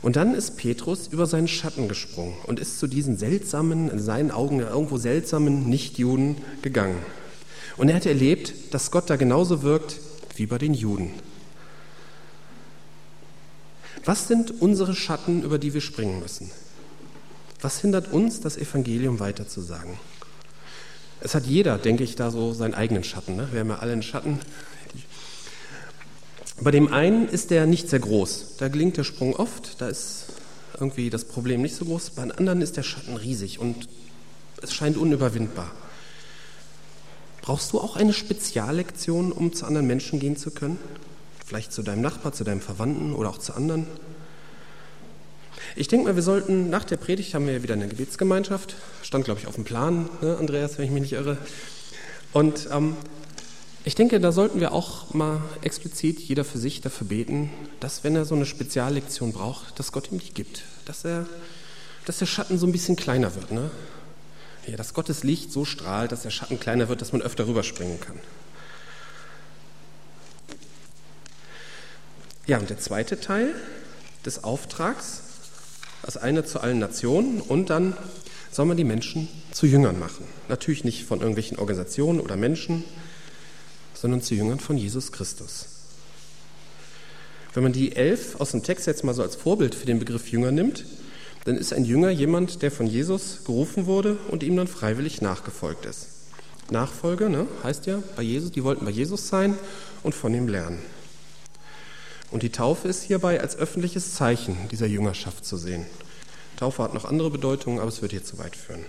Und 0.02 0.16
dann 0.16 0.34
ist 0.34 0.58
Petrus 0.58 1.08
über 1.08 1.26
seinen 1.26 1.48
Schatten 1.48 1.88
gesprungen 1.88 2.34
und 2.46 2.60
ist 2.60 2.78
zu 2.78 2.86
diesen 2.86 3.16
seltsamen, 3.16 3.90
in 3.90 3.98
seinen 3.98 4.30
Augen 4.30 4.60
irgendwo 4.60 4.98
seltsamen 4.98 5.68
Nichtjuden 5.68 6.36
gegangen. 6.60 6.98
Und 7.78 7.88
er 7.88 7.96
hat 7.96 8.06
erlebt, 8.06 8.52
dass 8.72 8.90
Gott 8.90 9.08
da 9.08 9.16
genauso 9.16 9.62
wirkt 9.62 9.98
wie 10.36 10.46
bei 10.46 10.58
den 10.58 10.74
Juden. 10.74 11.10
Was 14.08 14.26
sind 14.26 14.62
unsere 14.62 14.94
Schatten, 14.94 15.42
über 15.42 15.58
die 15.58 15.74
wir 15.74 15.82
springen 15.82 16.18
müssen? 16.18 16.50
Was 17.60 17.82
hindert 17.82 18.10
uns, 18.10 18.40
das 18.40 18.56
Evangelium 18.56 19.20
weiterzusagen? 19.20 19.98
Es 21.20 21.34
hat 21.34 21.44
jeder, 21.44 21.76
denke 21.76 22.04
ich, 22.04 22.16
da 22.16 22.30
so 22.30 22.54
seinen 22.54 22.72
eigenen 22.72 23.04
Schatten. 23.04 23.36
Ne? 23.36 23.48
Wir 23.52 23.60
haben 23.60 23.68
ja 23.68 23.80
alle 23.80 23.92
einen 23.92 24.02
Schatten. 24.02 24.40
Bei 26.58 26.70
dem 26.70 26.90
einen 26.90 27.28
ist 27.28 27.50
der 27.50 27.66
nicht 27.66 27.90
sehr 27.90 27.98
groß. 27.98 28.56
Da 28.56 28.68
gelingt 28.68 28.96
der 28.96 29.04
Sprung 29.04 29.36
oft. 29.36 29.78
Da 29.78 29.88
ist 29.88 30.24
irgendwie 30.80 31.10
das 31.10 31.26
Problem 31.26 31.60
nicht 31.60 31.76
so 31.76 31.84
groß. 31.84 32.08
Bei 32.12 32.22
anderen 32.22 32.62
ist 32.62 32.78
der 32.78 32.84
Schatten 32.84 33.14
riesig 33.14 33.58
und 33.58 33.90
es 34.62 34.72
scheint 34.72 34.96
unüberwindbar. 34.96 35.70
Brauchst 37.42 37.74
du 37.74 37.78
auch 37.78 37.96
eine 37.96 38.14
Speziallektion, 38.14 39.32
um 39.32 39.52
zu 39.52 39.66
anderen 39.66 39.86
Menschen 39.86 40.18
gehen 40.18 40.38
zu 40.38 40.50
können? 40.50 40.78
Vielleicht 41.48 41.72
zu 41.72 41.82
deinem 41.82 42.02
Nachbar, 42.02 42.34
zu 42.34 42.44
deinem 42.44 42.60
Verwandten 42.60 43.14
oder 43.14 43.30
auch 43.30 43.38
zu 43.38 43.54
anderen. 43.54 43.86
Ich 45.76 45.88
denke 45.88 46.04
mal, 46.04 46.14
wir 46.14 46.22
sollten 46.22 46.68
nach 46.68 46.84
der 46.84 46.98
Predigt 46.98 47.32
haben 47.32 47.46
wir 47.46 47.62
wieder 47.62 47.72
eine 47.72 47.88
Gebetsgemeinschaft. 47.88 48.76
Stand, 49.02 49.24
glaube 49.24 49.40
ich, 49.40 49.46
auf 49.46 49.54
dem 49.54 49.64
Plan, 49.64 50.10
ne, 50.20 50.36
Andreas, 50.38 50.76
wenn 50.76 50.84
ich 50.84 50.90
mich 50.90 51.00
nicht 51.00 51.12
irre. 51.14 51.38
Und 52.34 52.68
ähm, 52.70 52.98
ich 53.84 53.94
denke, 53.94 54.20
da 54.20 54.30
sollten 54.30 54.60
wir 54.60 54.72
auch 54.72 55.14
mal 55.14 55.40
explizit 55.62 56.20
jeder 56.20 56.44
für 56.44 56.58
sich 56.58 56.82
dafür 56.82 57.06
beten, 57.06 57.48
dass, 57.80 58.04
wenn 58.04 58.14
er 58.14 58.26
so 58.26 58.34
eine 58.34 58.44
Speziallektion 58.44 59.32
braucht, 59.32 59.78
dass 59.78 59.90
Gott 59.90 60.12
ihm 60.12 60.18
die 60.18 60.34
gibt. 60.34 60.64
Dass, 60.84 61.06
er, 61.06 61.24
dass 62.04 62.18
der 62.18 62.26
Schatten 62.26 62.58
so 62.58 62.66
ein 62.66 62.72
bisschen 62.72 62.96
kleiner 62.96 63.34
wird. 63.34 63.52
Ne? 63.52 63.70
Ja, 64.66 64.76
dass 64.76 64.92
Gottes 64.92 65.24
Licht 65.24 65.50
so 65.50 65.64
strahlt, 65.64 66.12
dass 66.12 66.24
der 66.24 66.30
Schatten 66.30 66.60
kleiner 66.60 66.90
wird, 66.90 67.00
dass 67.00 67.12
man 67.12 67.22
öfter 67.22 67.46
rüberspringen 67.46 67.98
kann. 68.00 68.20
Ja, 72.48 72.56
und 72.58 72.70
der 72.70 72.78
zweite 72.78 73.20
Teil 73.20 73.54
des 74.24 74.42
Auftrags, 74.42 75.20
das 76.02 76.16
eine 76.16 76.46
zu 76.46 76.60
allen 76.60 76.78
Nationen 76.78 77.42
und 77.42 77.68
dann 77.68 77.94
soll 78.50 78.64
man 78.64 78.78
die 78.78 78.84
Menschen 78.84 79.28
zu 79.52 79.66
Jüngern 79.66 79.98
machen. 79.98 80.24
Natürlich 80.48 80.82
nicht 80.82 81.04
von 81.04 81.20
irgendwelchen 81.20 81.58
Organisationen 81.58 82.20
oder 82.20 82.36
Menschen, 82.36 82.84
sondern 83.92 84.22
zu 84.22 84.34
Jüngern 84.34 84.60
von 84.60 84.78
Jesus 84.78 85.12
Christus. 85.12 85.66
Wenn 87.52 87.64
man 87.64 87.74
die 87.74 87.94
elf 87.94 88.40
aus 88.40 88.52
dem 88.52 88.62
Text 88.62 88.86
jetzt 88.86 89.04
mal 89.04 89.12
so 89.12 89.22
als 89.22 89.36
Vorbild 89.36 89.74
für 89.74 89.84
den 89.84 89.98
Begriff 89.98 90.28
Jünger 90.30 90.50
nimmt, 90.50 90.86
dann 91.44 91.54
ist 91.54 91.74
ein 91.74 91.84
Jünger 91.84 92.08
jemand, 92.08 92.62
der 92.62 92.70
von 92.70 92.86
Jesus 92.86 93.44
gerufen 93.44 93.84
wurde 93.84 94.16
und 94.28 94.42
ihm 94.42 94.56
dann 94.56 94.68
freiwillig 94.68 95.20
nachgefolgt 95.20 95.84
ist. 95.84 96.06
Nachfolge 96.70 97.28
ne, 97.28 97.46
heißt 97.62 97.84
ja 97.84 98.02
bei 98.16 98.22
Jesus, 98.22 98.52
die 98.52 98.64
wollten 98.64 98.86
bei 98.86 98.90
Jesus 98.90 99.28
sein 99.28 99.54
und 100.02 100.14
von 100.14 100.32
ihm 100.32 100.48
lernen. 100.48 100.78
Und 102.30 102.42
die 102.42 102.50
Taufe 102.50 102.88
ist 102.88 103.02
hierbei 103.02 103.40
als 103.40 103.56
öffentliches 103.56 104.14
Zeichen 104.14 104.56
dieser 104.70 104.86
Jüngerschaft 104.86 105.44
zu 105.44 105.56
sehen. 105.56 105.86
Taufe 106.56 106.82
hat 106.82 106.92
noch 106.92 107.04
andere 107.04 107.30
Bedeutungen, 107.30 107.78
aber 107.78 107.88
es 107.88 108.02
wird 108.02 108.12
hier 108.12 108.24
zu 108.24 108.38
weit 108.38 108.56
führen. 108.56 108.84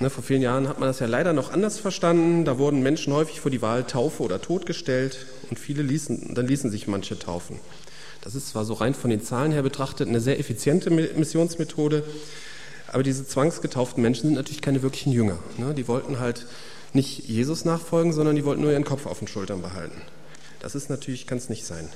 Ne, 0.00 0.10
vor 0.10 0.22
vielen 0.22 0.42
Jahren 0.42 0.68
hat 0.68 0.78
man 0.78 0.88
das 0.88 1.00
ja 1.00 1.06
leider 1.06 1.32
noch 1.32 1.52
anders 1.52 1.78
verstanden. 1.78 2.44
Da 2.44 2.58
wurden 2.58 2.82
Menschen 2.82 3.12
häufig 3.12 3.40
vor 3.40 3.50
die 3.50 3.62
Wahl 3.62 3.84
Taufe 3.84 4.22
oder 4.22 4.40
Tod 4.40 4.64
gestellt 4.64 5.26
und 5.50 5.58
viele 5.58 5.82
ließen, 5.82 6.34
dann 6.34 6.46
ließen 6.46 6.70
sich 6.70 6.86
manche 6.86 7.18
taufen. 7.18 7.58
Das 8.20 8.36
ist 8.36 8.48
zwar 8.48 8.64
so 8.64 8.74
rein 8.74 8.94
von 8.94 9.10
den 9.10 9.22
Zahlen 9.22 9.50
her 9.50 9.62
betrachtet 9.62 10.08
eine 10.08 10.20
sehr 10.20 10.38
effiziente 10.38 10.90
Missionsmethode, 10.90 12.04
aber 12.92 13.02
diese 13.02 13.26
zwangsgetauften 13.26 14.02
Menschen 14.02 14.28
sind 14.28 14.34
natürlich 14.34 14.62
keine 14.62 14.82
wirklichen 14.82 15.12
Jünger. 15.12 15.38
Ne? 15.56 15.74
Die 15.74 15.88
wollten 15.88 16.20
halt 16.20 16.46
nicht 16.92 17.28
Jesus 17.28 17.64
nachfolgen, 17.64 18.12
sondern 18.12 18.36
die 18.36 18.44
wollten 18.44 18.62
nur 18.62 18.70
ihren 18.70 18.84
Kopf 18.84 19.06
auf 19.06 19.18
den 19.18 19.28
Schultern 19.28 19.62
behalten. 19.62 20.00
Das 20.60 20.74
ist 20.74 20.90
natürlich, 20.90 21.26
kann 21.26 21.38
es 21.38 21.48
nicht 21.48 21.64
sein. 21.64 21.88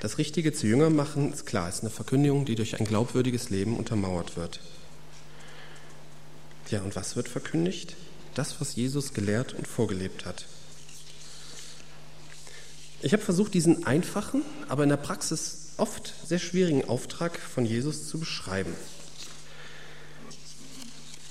Das 0.00 0.18
Richtige 0.18 0.52
zu 0.52 0.66
Jünger 0.66 0.90
machen, 0.90 1.32
ist 1.32 1.46
klar, 1.46 1.68
ist 1.68 1.82
eine 1.82 1.90
Verkündigung, 1.90 2.44
die 2.44 2.56
durch 2.56 2.80
ein 2.80 2.86
glaubwürdiges 2.86 3.50
Leben 3.50 3.76
untermauert 3.76 4.36
wird. 4.36 4.58
Ja, 6.70 6.80
und 6.80 6.96
was 6.96 7.14
wird 7.14 7.28
verkündigt? 7.28 7.94
Das, 8.34 8.60
was 8.60 8.74
Jesus 8.74 9.14
gelehrt 9.14 9.52
und 9.52 9.68
vorgelebt 9.68 10.24
hat. 10.24 10.46
Ich 13.00 13.12
habe 13.12 13.22
versucht, 13.22 13.54
diesen 13.54 13.86
einfachen, 13.86 14.42
aber 14.68 14.82
in 14.82 14.88
der 14.88 14.96
Praxis 14.96 15.72
oft 15.76 16.14
sehr 16.26 16.38
schwierigen 16.38 16.88
Auftrag 16.88 17.38
von 17.38 17.64
Jesus 17.64 18.08
zu 18.08 18.18
beschreiben. 18.18 18.74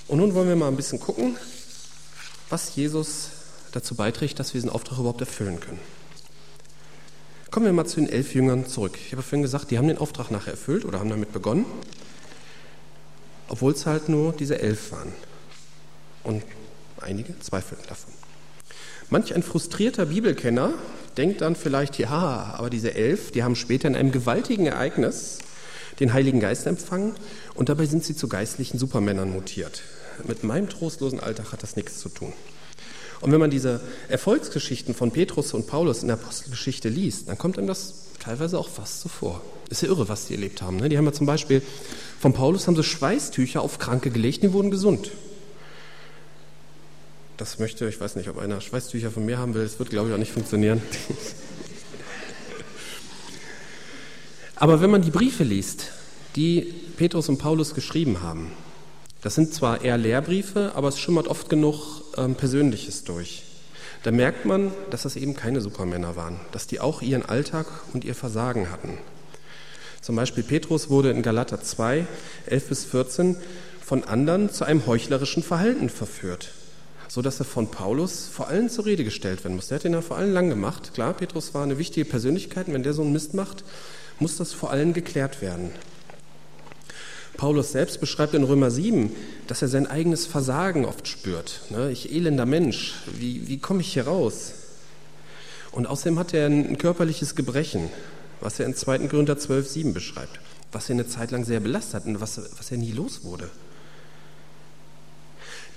Und 0.08 0.18
nun 0.18 0.34
wollen 0.34 0.48
wir 0.48 0.56
mal 0.56 0.68
ein 0.68 0.76
bisschen 0.76 1.00
gucken, 1.00 1.36
was 2.48 2.74
Jesus 2.74 3.30
dazu 3.72 3.94
beiträgt, 3.94 4.38
dass 4.38 4.54
wir 4.54 4.60
diesen 4.60 4.70
Auftrag 4.70 4.98
überhaupt 4.98 5.20
erfüllen 5.20 5.60
können. 5.60 5.80
Kommen 7.50 7.66
wir 7.66 7.72
mal 7.72 7.84
zu 7.84 7.96
den 7.96 8.08
elf 8.08 8.34
Jüngern 8.34 8.66
zurück. 8.66 8.98
Ich 9.04 9.12
habe 9.12 9.22
vorhin 9.22 9.42
gesagt, 9.42 9.70
die 9.70 9.78
haben 9.78 9.88
den 9.88 9.98
Auftrag 9.98 10.30
nachher 10.30 10.52
erfüllt 10.52 10.84
oder 10.84 11.00
haben 11.00 11.10
damit 11.10 11.32
begonnen, 11.32 11.66
obwohl 13.48 13.72
es 13.72 13.84
halt 13.84 14.08
nur 14.08 14.32
diese 14.32 14.58
elf 14.58 14.92
waren. 14.92 15.12
Und 16.24 16.42
einige 16.98 17.38
zweifelten 17.40 17.86
davon. 17.88 18.12
Manch 19.10 19.34
ein 19.34 19.42
frustrierter 19.42 20.06
Bibelkenner 20.06 20.72
denkt 21.18 21.42
dann 21.42 21.56
vielleicht, 21.56 21.98
ja, 21.98 22.54
aber 22.56 22.70
diese 22.70 22.94
elf, 22.94 23.32
die 23.32 23.42
haben 23.42 23.56
später 23.56 23.88
in 23.88 23.96
einem 23.96 24.12
gewaltigen 24.12 24.66
Ereignis 24.66 25.40
den 26.00 26.14
Heiligen 26.14 26.40
Geist 26.40 26.66
empfangen 26.66 27.14
und 27.54 27.68
dabei 27.68 27.84
sind 27.84 28.04
sie 28.04 28.16
zu 28.16 28.28
geistlichen 28.28 28.78
Supermännern 28.78 29.30
mutiert. 29.30 29.82
Mit 30.26 30.42
meinem 30.44 30.70
trostlosen 30.70 31.20
Alltag 31.20 31.52
hat 31.52 31.62
das 31.62 31.76
nichts 31.76 31.98
zu 31.98 32.08
tun. 32.08 32.32
Und 33.22 33.30
wenn 33.30 33.40
man 33.40 33.50
diese 33.50 33.80
Erfolgsgeschichten 34.08 34.94
von 34.94 35.12
Petrus 35.12 35.54
und 35.54 35.68
Paulus 35.68 36.02
in 36.02 36.08
der 36.08 36.16
Apostelgeschichte 36.16 36.88
liest, 36.88 37.28
dann 37.28 37.38
kommt 37.38 37.56
einem 37.56 37.68
das 37.68 38.06
teilweise 38.18 38.58
auch 38.58 38.68
fast 38.68 39.00
so 39.00 39.08
vor. 39.08 39.40
Ist 39.70 39.82
ja 39.82 39.88
irre, 39.88 40.08
was 40.08 40.26
die 40.26 40.34
erlebt 40.34 40.60
haben. 40.60 40.78
Ne? 40.78 40.88
Die 40.88 40.98
haben 40.98 41.04
ja 41.04 41.12
zum 41.12 41.26
Beispiel, 41.26 41.62
von 42.18 42.32
Paulus 42.32 42.66
haben 42.66 42.74
sie 42.74 42.82
Schweißtücher 42.82 43.62
auf 43.62 43.78
Kranke 43.78 44.10
gelegt, 44.10 44.42
die 44.42 44.52
wurden 44.52 44.72
gesund. 44.72 45.12
Das 47.36 47.60
möchte, 47.60 47.88
ich 47.88 48.00
weiß 48.00 48.16
nicht, 48.16 48.28
ob 48.28 48.38
einer 48.38 48.60
Schweißtücher 48.60 49.12
von 49.12 49.24
mir 49.24 49.38
haben 49.38 49.54
will, 49.54 49.62
das 49.62 49.78
wird, 49.78 49.90
glaube 49.90 50.08
ich, 50.08 50.14
auch 50.14 50.18
nicht 50.18 50.32
funktionieren. 50.32 50.82
Aber 54.56 54.80
wenn 54.80 54.90
man 54.90 55.02
die 55.02 55.10
Briefe 55.10 55.44
liest, 55.44 55.92
die 56.34 56.74
Petrus 56.96 57.28
und 57.28 57.38
Paulus 57.38 57.74
geschrieben 57.74 58.20
haben, 58.22 58.50
das 59.22 59.36
sind 59.36 59.54
zwar 59.54 59.82
eher 59.82 59.96
Lehrbriefe, 59.96 60.72
aber 60.74 60.88
es 60.88 60.98
schimmert 60.98 61.28
oft 61.28 61.48
genug 61.48 62.02
ähm, 62.16 62.34
Persönliches 62.34 63.04
durch. 63.04 63.44
Da 64.02 64.10
merkt 64.10 64.44
man, 64.44 64.72
dass 64.90 65.02
das 65.02 65.14
eben 65.14 65.34
keine 65.34 65.60
Supermänner 65.60 66.16
waren, 66.16 66.40
dass 66.50 66.66
die 66.66 66.80
auch 66.80 67.02
ihren 67.02 67.24
Alltag 67.24 67.66
und 67.92 68.04
ihr 68.04 68.16
Versagen 68.16 68.70
hatten. 68.70 68.98
Zum 70.00 70.16
Beispiel 70.16 70.42
Petrus 70.42 70.90
wurde 70.90 71.12
in 71.12 71.22
Galater 71.22 71.62
2, 71.62 72.04
11 72.46 72.68
bis 72.68 72.84
14 72.84 73.36
von 73.84 74.02
anderen 74.02 74.50
zu 74.50 74.64
einem 74.64 74.86
heuchlerischen 74.86 75.44
Verhalten 75.44 75.88
verführt, 75.88 76.50
so 77.06 77.22
dass 77.22 77.38
er 77.38 77.44
von 77.44 77.70
Paulus 77.70 78.26
vor 78.26 78.48
allen 78.48 78.68
zur 78.68 78.86
Rede 78.86 79.04
gestellt 79.04 79.44
werden 79.44 79.54
muss. 79.54 79.68
Der 79.68 79.78
hat 79.78 79.84
ihn 79.84 79.92
ja 79.92 80.00
vor 80.00 80.16
allen 80.16 80.32
lang 80.32 80.48
gemacht. 80.48 80.94
Klar, 80.94 81.14
Petrus 81.14 81.54
war 81.54 81.62
eine 81.62 81.78
wichtige 81.78 82.04
Persönlichkeit 82.04 82.66
und 82.66 82.74
wenn 82.74 82.82
der 82.82 82.94
so 82.94 83.02
einen 83.02 83.12
Mist 83.12 83.34
macht, 83.34 83.62
muss 84.18 84.36
das 84.36 84.52
vor 84.52 84.72
allen 84.72 84.92
geklärt 84.92 85.40
werden. 85.40 85.70
Paulus 87.36 87.72
selbst 87.72 88.00
beschreibt 88.00 88.34
in 88.34 88.44
Römer 88.44 88.70
7, 88.70 89.10
dass 89.46 89.62
er 89.62 89.68
sein 89.68 89.86
eigenes 89.86 90.26
Versagen 90.26 90.84
oft 90.84 91.08
spürt. 91.08 91.62
Ne? 91.70 91.90
Ich 91.90 92.12
elender 92.12 92.46
Mensch, 92.46 92.94
wie, 93.18 93.48
wie 93.48 93.58
komme 93.58 93.80
ich 93.80 93.92
hier 93.92 94.06
raus? 94.06 94.52
Und 95.72 95.86
außerdem 95.86 96.18
hat 96.18 96.34
er 96.34 96.46
ein 96.46 96.76
körperliches 96.76 97.34
Gebrechen, 97.34 97.88
was 98.40 98.60
er 98.60 98.66
in 98.66 98.74
2. 98.74 99.08
Korinther 99.08 99.38
12, 99.38 99.68
7 99.68 99.94
beschreibt, 99.94 100.40
was 100.70 100.90
er 100.90 100.94
eine 100.94 101.06
Zeit 101.06 101.30
lang 101.30 101.44
sehr 101.44 101.60
belastet 101.60 101.94
hat 101.94 102.06
und 102.06 102.20
was, 102.20 102.40
was 102.58 102.70
er 102.70 102.76
nie 102.76 102.92
los 102.92 103.24
wurde. 103.24 103.48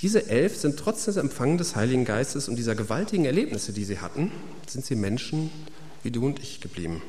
Diese 0.02 0.28
elf 0.28 0.58
sind 0.58 0.78
trotz 0.78 1.06
des 1.06 1.16
Empfangen 1.16 1.58
des 1.58 1.76
Heiligen 1.78 2.04
Geistes 2.04 2.50
und 2.50 2.58
dieser 2.58 2.76
gewaltigen 2.76 3.24
Erlebnisse, 3.24 3.72
die 3.72 3.86
sie 3.86 4.00
hatten, 4.00 4.32
sind 4.68 4.86
sie 4.86 4.96
Menschen 4.96 5.50
wie 6.04 6.12
du 6.12 6.26
und 6.26 6.40
ich 6.40 6.60
geblieben. 6.60 7.02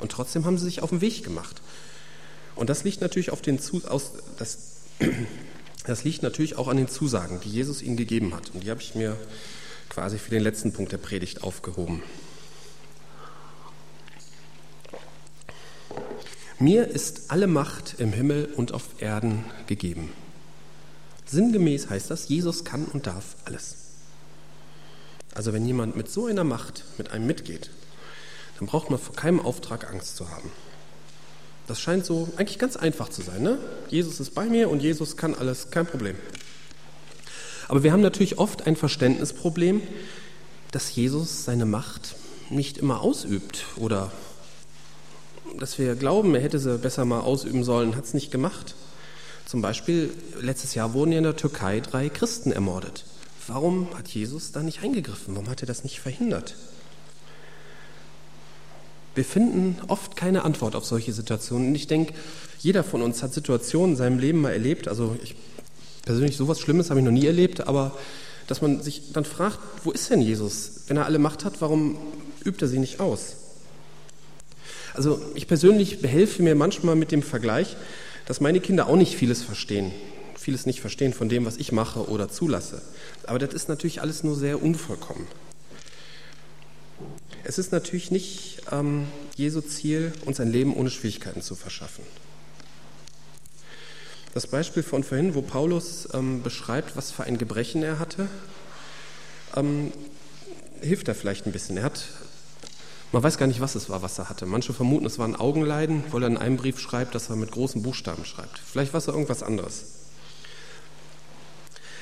Und 0.00 0.10
trotzdem 0.10 0.44
haben 0.44 0.58
sie 0.58 0.64
sich 0.64 0.82
auf 0.82 0.90
den 0.90 1.00
Weg 1.02 1.22
gemacht. 1.22 1.60
Und 2.56 2.70
das 2.70 2.84
liegt 2.84 3.00
natürlich 3.00 3.30
auf 3.30 3.42
den 3.42 3.58
aus, 3.88 4.12
das, 4.38 4.58
das 5.86 6.04
liegt 6.04 6.22
natürlich 6.22 6.56
auch 6.56 6.68
an 6.68 6.76
den 6.76 6.88
Zusagen, 6.88 7.40
die 7.40 7.50
Jesus 7.50 7.82
ihnen 7.82 7.96
gegeben 7.96 8.34
hat. 8.34 8.50
Und 8.54 8.64
die 8.64 8.70
habe 8.70 8.80
ich 8.80 8.94
mir 8.94 9.16
quasi 9.88 10.18
für 10.18 10.30
den 10.30 10.42
letzten 10.42 10.72
Punkt 10.72 10.92
der 10.92 10.98
Predigt 10.98 11.42
aufgehoben. 11.42 12.02
Mir 16.58 16.88
ist 16.88 17.30
alle 17.30 17.46
Macht 17.46 17.96
im 17.98 18.12
Himmel 18.12 18.46
und 18.56 18.72
auf 18.72 19.00
Erden 19.00 19.44
gegeben. 19.66 20.12
Sinngemäß 21.26 21.90
heißt 21.90 22.10
das, 22.10 22.28
Jesus 22.28 22.64
kann 22.64 22.84
und 22.84 23.06
darf 23.06 23.36
alles. 23.44 23.76
Also 25.34 25.52
wenn 25.52 25.66
jemand 25.66 25.96
mit 25.96 26.08
so 26.08 26.26
einer 26.26 26.44
Macht 26.44 26.84
mit 26.96 27.10
einem 27.10 27.26
mitgeht, 27.26 27.70
dann 28.58 28.68
braucht 28.68 28.88
man 28.90 29.00
vor 29.00 29.16
keinem 29.16 29.40
Auftrag 29.40 29.90
Angst 29.90 30.16
zu 30.16 30.30
haben. 30.30 30.50
Das 31.66 31.80
scheint 31.80 32.04
so 32.04 32.28
eigentlich 32.36 32.58
ganz 32.58 32.76
einfach 32.76 33.08
zu 33.08 33.22
sein. 33.22 33.42
Ne? 33.42 33.58
Jesus 33.88 34.20
ist 34.20 34.34
bei 34.34 34.46
mir 34.46 34.68
und 34.68 34.82
Jesus 34.82 35.16
kann 35.16 35.34
alles, 35.34 35.70
kein 35.70 35.86
Problem. 35.86 36.16
Aber 37.68 37.82
wir 37.82 37.92
haben 37.92 38.02
natürlich 38.02 38.38
oft 38.38 38.66
ein 38.66 38.76
Verständnisproblem, 38.76 39.82
dass 40.70 40.94
Jesus 40.94 41.44
seine 41.44 41.64
Macht 41.64 42.16
nicht 42.50 42.78
immer 42.78 43.00
ausübt 43.00 43.64
oder 43.76 44.12
dass 45.58 45.78
wir 45.78 45.94
glauben, 45.94 46.34
er 46.34 46.42
hätte 46.42 46.58
sie 46.58 46.78
besser 46.78 47.04
mal 47.04 47.20
ausüben 47.20 47.64
sollen, 47.64 47.96
hat 47.96 48.04
es 48.04 48.14
nicht 48.14 48.30
gemacht. 48.30 48.74
Zum 49.46 49.62
Beispiel, 49.62 50.10
letztes 50.40 50.74
Jahr 50.74 50.94
wurden 50.94 51.12
ja 51.12 51.18
in 51.18 51.24
der 51.24 51.36
Türkei 51.36 51.80
drei 51.80 52.08
Christen 52.08 52.50
ermordet. 52.50 53.04
Warum 53.46 53.88
hat 53.96 54.08
Jesus 54.08 54.52
da 54.52 54.62
nicht 54.62 54.82
eingegriffen? 54.82 55.34
Warum 55.34 55.48
hat 55.48 55.62
er 55.62 55.66
das 55.66 55.84
nicht 55.84 56.00
verhindert? 56.00 56.56
Wir 59.14 59.24
finden 59.24 59.76
oft 59.88 60.16
keine 60.16 60.44
Antwort 60.44 60.74
auf 60.74 60.84
solche 60.84 61.12
Situationen. 61.12 61.68
Und 61.68 61.74
ich 61.74 61.86
denke, 61.86 62.14
jeder 62.58 62.82
von 62.82 63.02
uns 63.02 63.22
hat 63.22 63.32
Situationen 63.32 63.92
in 63.92 63.96
seinem 63.96 64.18
Leben 64.18 64.40
mal 64.40 64.52
erlebt. 64.52 64.88
Also 64.88 65.16
ich 65.22 65.34
persönlich 66.04 66.36
sowas 66.36 66.60
Schlimmes 66.60 66.90
habe 66.90 67.00
ich 67.00 67.04
noch 67.04 67.12
nie 67.12 67.26
erlebt, 67.26 67.66
aber 67.66 67.96
dass 68.46 68.60
man 68.60 68.82
sich 68.82 69.12
dann 69.12 69.24
fragt, 69.24 69.58
wo 69.84 69.90
ist 69.90 70.10
denn 70.10 70.20
Jesus? 70.20 70.82
Wenn 70.86 70.96
er 70.96 71.06
alle 71.06 71.18
Macht 71.18 71.44
hat, 71.44 71.60
warum 71.60 71.96
übt 72.44 72.64
er 72.64 72.68
sie 72.68 72.78
nicht 72.78 73.00
aus? 73.00 73.36
Also 74.94 75.20
ich 75.34 75.48
persönlich 75.48 76.00
behelfe 76.00 76.42
mir 76.42 76.54
manchmal 76.54 76.94
mit 76.94 77.10
dem 77.10 77.22
Vergleich, 77.22 77.76
dass 78.26 78.40
meine 78.40 78.60
Kinder 78.60 78.86
auch 78.88 78.96
nicht 78.96 79.16
vieles 79.16 79.42
verstehen, 79.42 79.92
vieles 80.36 80.66
nicht 80.66 80.80
verstehen 80.80 81.12
von 81.12 81.28
dem, 81.28 81.44
was 81.44 81.56
ich 81.56 81.72
mache 81.72 82.08
oder 82.08 82.28
zulasse. 82.28 82.80
Aber 83.26 83.38
das 83.38 83.54
ist 83.54 83.68
natürlich 83.68 84.00
alles 84.02 84.24
nur 84.24 84.36
sehr 84.36 84.62
unvollkommen. 84.62 85.26
Es 87.46 87.58
ist 87.58 87.72
natürlich 87.72 88.10
nicht 88.10 88.62
ähm, 88.72 89.06
Jesu 89.36 89.60
Ziel, 89.60 90.12
uns 90.24 90.40
ein 90.40 90.50
Leben 90.50 90.74
ohne 90.74 90.88
Schwierigkeiten 90.88 91.42
zu 91.42 91.54
verschaffen. 91.54 92.02
Das 94.32 94.46
Beispiel 94.46 94.82
von 94.82 95.04
vorhin, 95.04 95.34
wo 95.34 95.42
Paulus 95.42 96.08
ähm, 96.14 96.42
beschreibt, 96.42 96.96
was 96.96 97.10
für 97.12 97.24
ein 97.24 97.36
Gebrechen 97.36 97.82
er 97.82 97.98
hatte, 97.98 98.28
ähm, 99.54 99.92
hilft 100.80 101.06
da 101.06 101.14
vielleicht 101.14 101.44
ein 101.44 101.52
bisschen. 101.52 101.76
Er 101.76 101.84
hat, 101.84 102.04
man 103.12 103.22
weiß 103.22 103.36
gar 103.36 103.46
nicht, 103.46 103.60
was 103.60 103.74
es 103.74 103.90
war, 103.90 104.00
was 104.00 104.18
er 104.18 104.30
hatte. 104.30 104.46
Manche 104.46 104.72
vermuten, 104.72 105.04
es 105.04 105.18
war 105.18 105.28
ein 105.28 105.36
Augenleiden, 105.36 106.02
weil 106.10 106.22
er 106.22 106.28
in 106.28 106.38
einem 106.38 106.56
Brief 106.56 106.80
schreibt, 106.80 107.14
dass 107.14 107.28
er 107.28 107.36
mit 107.36 107.52
großen 107.52 107.82
Buchstaben 107.82 108.24
schreibt. 108.24 108.58
Vielleicht 108.58 108.94
war 108.94 108.98
es 108.98 109.06
irgendwas 109.06 109.42
anderes. 109.42 109.84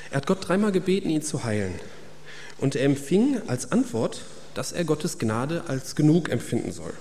Er 0.09 0.17
hat 0.17 0.25
Gott 0.25 0.47
dreimal 0.47 0.71
gebeten, 0.71 1.09
ihn 1.09 1.21
zu 1.21 1.43
heilen. 1.43 1.73
Und 2.59 2.75
er 2.75 2.85
empfing 2.85 3.41
als 3.47 3.73
Antwort, 3.73 4.21
dass 4.53 4.71
er 4.71 4.85
Gottes 4.85 5.17
Gnade 5.17 5.63
als 5.67 5.95
genug 5.95 6.29
empfinden 6.29 6.71
soll. 6.71 6.93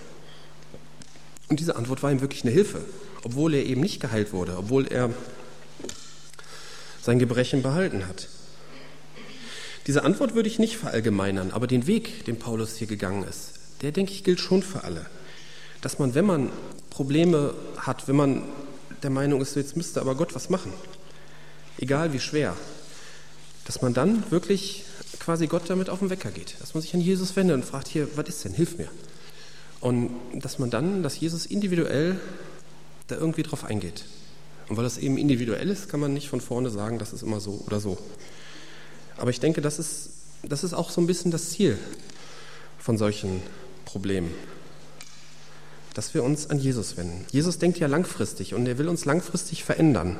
Und 1.48 1.60
diese 1.60 1.76
Antwort 1.76 2.02
war 2.02 2.10
ihm 2.10 2.20
wirklich 2.20 2.44
eine 2.44 2.52
Hilfe, 2.52 2.80
obwohl 3.24 3.54
er 3.54 3.64
eben 3.64 3.80
nicht 3.80 4.00
geheilt 4.00 4.32
wurde, 4.32 4.56
obwohl 4.56 4.86
er 4.86 5.10
sein 7.02 7.18
Gebrechen 7.18 7.62
behalten 7.62 8.06
hat. 8.06 8.28
Diese 9.86 10.04
Antwort 10.04 10.34
würde 10.34 10.48
ich 10.48 10.58
nicht 10.58 10.76
verallgemeinern, 10.76 11.50
aber 11.50 11.66
den 11.66 11.86
Weg, 11.86 12.24
den 12.24 12.38
Paulus 12.38 12.76
hier 12.76 12.86
gegangen 12.86 13.24
ist, 13.24 13.54
der, 13.82 13.90
denke 13.90 14.12
ich, 14.12 14.22
gilt 14.22 14.40
schon 14.40 14.62
für 14.62 14.84
alle. 14.84 15.06
Dass 15.80 15.98
man, 15.98 16.14
wenn 16.14 16.24
man 16.24 16.50
Probleme 16.90 17.54
hat, 17.76 18.06
wenn 18.06 18.16
man 18.16 18.44
der 19.02 19.10
Meinung 19.10 19.40
ist, 19.40 19.56
jetzt 19.56 19.76
müsste 19.76 20.00
aber 20.00 20.14
Gott 20.14 20.34
was 20.36 20.48
machen, 20.50 20.72
egal 21.78 22.12
wie 22.12 22.20
schwer, 22.20 22.56
dass 23.64 23.82
man 23.82 23.92
dann 23.92 24.30
wirklich 24.30 24.84
quasi 25.22 25.46
Gott 25.46 25.70
damit 25.70 25.88
auf 25.88 26.00
den 26.00 26.10
Wecker 26.10 26.32
geht, 26.32 26.56
dass 26.60 26.74
man 26.74 26.82
sich 26.82 26.94
an 26.94 27.00
Jesus 27.00 27.36
wendet 27.36 27.54
und 27.54 27.64
fragt, 27.64 27.86
hier, 27.86 28.08
was 28.16 28.28
ist 28.28 28.44
denn, 28.44 28.54
hilf 28.54 28.76
mir. 28.76 28.88
Und 29.80 30.10
dass 30.34 30.58
man 30.58 30.68
dann, 30.68 31.04
dass 31.04 31.18
Jesus 31.18 31.46
individuell 31.46 32.18
da 33.06 33.16
irgendwie 33.16 33.44
drauf 33.44 33.64
eingeht. 33.64 34.04
Und 34.68 34.76
weil 34.76 34.84
das 34.84 34.98
eben 34.98 35.18
individuell 35.18 35.70
ist, 35.70 35.88
kann 35.88 36.00
man 36.00 36.12
nicht 36.12 36.28
von 36.28 36.40
vorne 36.40 36.70
sagen, 36.70 36.98
das 36.98 37.12
ist 37.12 37.22
immer 37.22 37.38
so 37.38 37.62
oder 37.66 37.78
so. 37.78 37.98
Aber 39.16 39.30
ich 39.30 39.38
denke, 39.38 39.60
das 39.60 39.78
ist, 39.78 40.10
das 40.42 40.64
ist 40.64 40.74
auch 40.74 40.90
so 40.90 41.00
ein 41.00 41.06
bisschen 41.06 41.30
das 41.30 41.50
Ziel 41.50 41.78
von 42.78 42.98
solchen 42.98 43.42
Problemen, 43.84 44.32
dass 45.94 46.14
wir 46.14 46.24
uns 46.24 46.50
an 46.50 46.58
Jesus 46.58 46.96
wenden. 46.96 47.26
Jesus 47.30 47.58
denkt 47.58 47.78
ja 47.78 47.86
langfristig 47.86 48.54
und 48.54 48.66
er 48.66 48.76
will 48.78 48.88
uns 48.88 49.04
langfristig 49.04 49.62
verändern. 49.62 50.18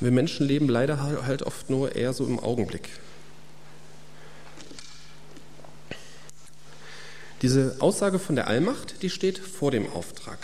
Wir 0.00 0.10
Menschen 0.10 0.46
leben 0.46 0.68
leider 0.68 1.02
halt 1.02 1.42
oft 1.42 1.68
nur 1.68 1.94
eher 1.94 2.14
so 2.14 2.24
im 2.24 2.38
Augenblick. 2.38 2.88
Diese 7.42 7.76
Aussage 7.80 8.18
von 8.18 8.34
der 8.34 8.48
Allmacht, 8.48 9.02
die 9.02 9.10
steht 9.10 9.38
vor 9.38 9.70
dem 9.70 9.90
Auftrag. 9.92 10.38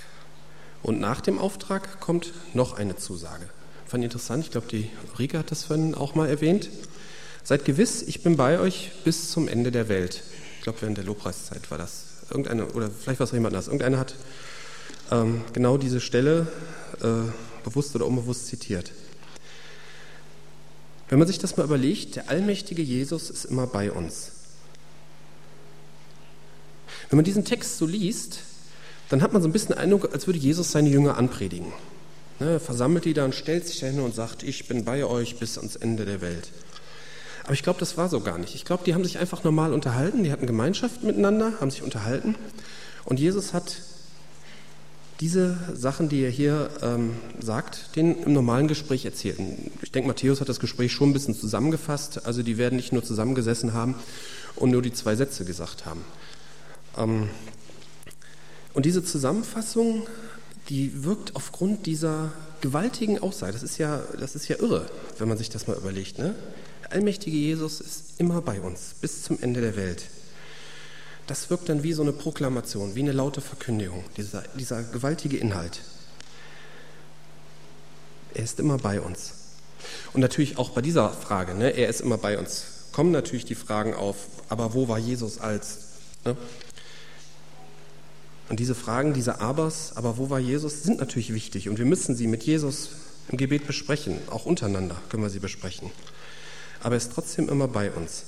Und 0.83 1.01
nach 1.01 1.21
dem 1.21 1.39
Auftrag 1.39 2.01
kommt 2.01 2.33
noch 2.55 2.75
eine 2.75 2.97
Zusage. 2.97 3.49
Fand 3.87 4.03
ich 4.03 4.07
interessant, 4.07 4.45
ich 4.45 4.51
glaube, 4.51 4.67
die 4.69 4.91
Rika 5.19 5.39
hat 5.39 5.51
das 5.51 5.65
vorhin 5.65 5.95
auch 5.95 6.15
mal 6.15 6.29
erwähnt. 6.29 6.69
Seid 7.45 7.65
gewiss, 7.65 8.03
ich 8.03 8.23
bin 8.23 8.37
bei 8.37 8.59
euch 8.59 8.91
bis 9.05 9.31
zum 9.31 9.49
Ende 9.49 9.71
der 9.71 9.89
Welt. 9.89 10.23
Ich 10.59 10.63
glaube, 10.63 10.83
während 10.83 10.97
der 10.97 11.05
Lobpreiszeit 11.05 11.71
war 11.71 11.79
das. 11.79 12.05
Irgendeine, 12.31 12.67
oder 12.67 12.91
vielleicht 12.91 13.21
war 13.21 13.25
es 13.25 13.33
jemand 13.33 13.55
anders. 13.55 13.67
Irgendeiner 13.67 13.99
hat 13.99 14.15
ähm, 15.11 15.43
genau 15.53 15.77
diese 15.77 16.01
Stelle 16.01 16.47
äh, 17.01 17.31
bewusst 17.65 17.95
oder 17.97 18.07
unbewusst 18.07 18.47
zitiert. 18.47 18.93
Wenn 21.09 21.19
man 21.19 21.29
sich 21.29 21.39
das 21.39 21.57
mal 21.57 21.65
überlegt, 21.65 22.17
der 22.17 22.31
allmächtige 22.31 22.83
Jesus 22.83 23.29
ist 23.29 23.45
immer 23.45 23.67
bei 23.67 23.93
uns. 23.93 24.33
Wenn 27.13 27.19
man 27.19 27.25
diesen 27.27 27.45
Text 27.45 27.77
so 27.77 27.85
liest, 27.85 28.39
dann 29.11 29.21
hat 29.21 29.35
man 29.35 29.43
so 29.43 29.49
ein 29.49 29.53
bisschen 29.53 29.75
den 29.75 29.79
Eindruck, 29.79 30.15
als 30.15 30.27
würde 30.27 30.39
Jesus 30.39 30.73
seine 30.73 30.89
Jünger 30.89 31.19
anpredigen. 31.19 31.71
Ne, 32.41 32.59
versammelt 32.59 33.05
die 33.05 33.13
da 33.13 33.27
und 33.27 33.35
stellt 33.35 33.67
sich 33.67 33.81
dahin 33.81 34.01
und 34.01 34.15
sagt, 34.15 34.43
ich 34.43 34.67
bin 34.67 34.87
bei 34.87 35.05
euch 35.05 35.37
bis 35.37 35.59
ans 35.59 35.77
Ende 35.77 36.07
der 36.07 36.23
Welt. 36.23 36.49
Aber 37.45 37.53
ich 37.53 37.63
glaube, 37.63 37.79
das 37.81 37.99
war 37.99 38.09
so 38.09 38.21
gar 38.21 38.39
nicht. 38.39 38.55
Ich 38.55 38.65
glaube, 38.65 38.85
die 38.87 38.95
haben 38.95 39.05
sich 39.05 39.19
einfach 39.19 39.45
normal 39.45 39.75
unterhalten, 39.75 40.25
die 40.25 40.33
hatten 40.33 40.47
Gemeinschaft 40.47 41.03
miteinander, 41.03 41.53
haben 41.61 41.71
sich 41.71 41.83
unterhalten. 41.83 42.35
Und 43.05 43.21
Jesus 43.21 43.53
hat 43.53 43.83
diese 45.21 45.59
Sachen, 45.75 46.09
die 46.09 46.23
er 46.23 46.31
hier 46.31 46.71
ähm, 46.81 47.11
sagt, 47.43 47.95
den 47.95 48.23
im 48.23 48.33
normalen 48.33 48.69
Gespräch 48.69 49.05
erzählt. 49.05 49.39
Ich 49.83 49.93
denke, 49.93 50.09
Matthäus 50.09 50.41
hat 50.41 50.49
das 50.49 50.61
Gespräch 50.61 50.93
schon 50.93 51.11
ein 51.11 51.13
bisschen 51.13 51.35
zusammengefasst. 51.35 52.25
Also 52.25 52.43
die 52.43 52.57
werden 52.57 52.77
nicht 52.77 52.95
nur 52.95 53.05
zusammengesessen 53.05 53.75
haben 53.75 53.97
und 54.57 54.71
nur 54.71 54.81
die 54.81 54.95
zwei 54.95 55.15
Sätze 55.15 55.45
gesagt 55.45 55.85
haben. 55.85 56.03
Ähm, 56.97 57.29
und 58.75 58.87
diese 58.87 59.05
Zusammenfassung, 59.05 60.07
die 60.69 61.05
wirkt 61.05 61.37
aufgrund 61.37 61.87
dieser 61.87 62.33
gewaltigen 62.61 63.19
Aussage, 63.19 63.53
das 63.53 63.63
ist 63.63 63.79
ja, 63.79 64.03
das 64.19 64.35
ist 64.35 64.49
ja 64.49 64.57
irre, 64.59 64.87
wenn 65.19 65.29
man 65.29 65.37
sich 65.37 65.51
das 65.51 65.67
mal 65.67 65.77
überlegt. 65.77 66.19
Ne? 66.19 66.35
Der 66.83 66.93
allmächtige 66.93 67.37
Jesus 67.37 67.81
ist 67.81 68.05
immer 68.19 68.41
bei 68.41 68.61
uns, 68.61 68.95
bis 69.01 69.23
zum 69.23 69.39
Ende 69.41 69.61
der 69.61 69.77
Welt. 69.77 70.05
Das 71.27 71.51
wirkt 71.51 71.69
dann 71.69 71.83
wie 71.83 71.93
so 71.93 72.03
eine 72.03 72.13
Proklamation, 72.13 72.95
wie 72.95 73.01
eine 73.01 73.13
laute 73.13 73.41
Verkündigung, 73.41 74.05
dieser, 74.17 74.43
dieser 74.59 74.83
gewaltige 74.83 75.37
Inhalt. 75.37 75.81
Er 78.35 78.45
ist 78.45 78.59
immer 78.59 78.79
bei 78.79 79.01
uns. 79.01 79.35
Und 80.13 80.21
natürlich 80.21 80.59
auch 80.59 80.71
bei 80.71 80.81
dieser 80.81 81.11
Frage, 81.11 81.55
ne, 81.55 81.71
er 81.71 81.89
ist 81.89 82.01
immer 82.01 82.19
bei 82.19 82.39
uns, 82.39 82.65
kommen 82.93 83.11
natürlich 83.11 83.45
die 83.45 83.55
Fragen 83.55 83.95
auf, 83.95 84.17
aber 84.49 84.75
wo 84.75 84.89
war 84.89 84.99
Jesus 84.99 85.39
als? 85.39 85.79
Ne? 86.25 86.37
Und 88.53 88.61
diese 88.61 88.75
Fragen, 88.75 89.15
diese 89.15 89.41
Abers, 89.41 89.93
aber 89.95 90.19
wo 90.19 90.29
war 90.29 90.39
Jesus, 90.39 90.83
sind 90.83 91.01
natürlich 91.01 91.33
wichtig 91.33 91.71
und 91.71 91.79
wir 91.79 91.87
müssen 91.87 92.15
sie 92.15 92.27
mit 92.27 92.43
Jesus 92.43 92.91
im 93.31 93.39
Gebet 93.39 93.67
besprechen. 93.67 94.19
Auch 94.29 94.45
untereinander 94.45 95.01
können 95.09 95.23
wir 95.23 95.31
sie 95.31 95.39
besprechen. 95.39 95.91
Aber 96.83 96.95
er 96.95 96.99
ist 96.99 97.13
trotzdem 97.15 97.49
immer 97.49 97.67
bei 97.67 97.91
uns. 97.91 98.25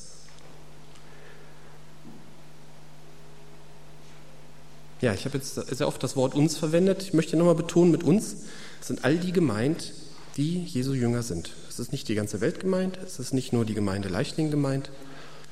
Ja, 5.02 5.12
ich 5.12 5.26
habe 5.26 5.36
jetzt 5.36 5.56
sehr 5.56 5.86
oft 5.86 6.02
das 6.02 6.16
Wort 6.16 6.34
uns 6.34 6.56
verwendet. 6.56 7.02
Ich 7.02 7.12
möchte 7.12 7.36
nochmal 7.36 7.54
betonen, 7.54 7.90
mit 7.90 8.02
uns 8.02 8.36
sind 8.80 9.04
all 9.04 9.18
die 9.18 9.32
gemeint, 9.32 9.92
die 10.38 10.64
Jesu 10.64 10.94
Jünger 10.94 11.22
sind. 11.22 11.50
Es 11.68 11.78
ist 11.78 11.92
nicht 11.92 12.08
die 12.08 12.14
ganze 12.14 12.40
Welt 12.40 12.60
gemeint, 12.60 12.98
es 13.04 13.18
ist 13.18 13.34
nicht 13.34 13.52
nur 13.52 13.66
die 13.66 13.74
Gemeinde 13.74 14.08
Leichling 14.08 14.50
gemeint, 14.50 14.90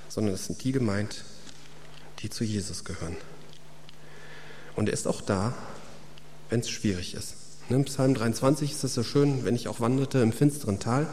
sondern 0.09 0.33
es 0.33 0.47
sind 0.47 0.65
die 0.65 0.73
gemeint, 0.73 1.25
die 2.21 2.31
zu 2.31 2.43
Jesus 2.43 2.85
gehören. 2.85 3.19
Und 4.77 4.89
er 4.89 4.93
ist 4.93 5.07
auch 5.07 5.21
da, 5.21 5.55
wenn 6.51 6.61
es 6.61 6.71
schwierig 6.71 7.15
ist. 7.15 7.35
Ne, 7.69 7.77
Im 7.77 7.85
Psalm 7.85 8.15
23 8.15 8.71
ist 8.71 8.85
es 8.85 8.95
so 8.95 9.03
schön, 9.03 9.45
wenn 9.45 9.55
ich 9.55 9.69
auch 9.69 9.81
wanderte 9.81 10.19
im 10.19 10.33
finsteren 10.33 10.79
Tal, 10.79 11.07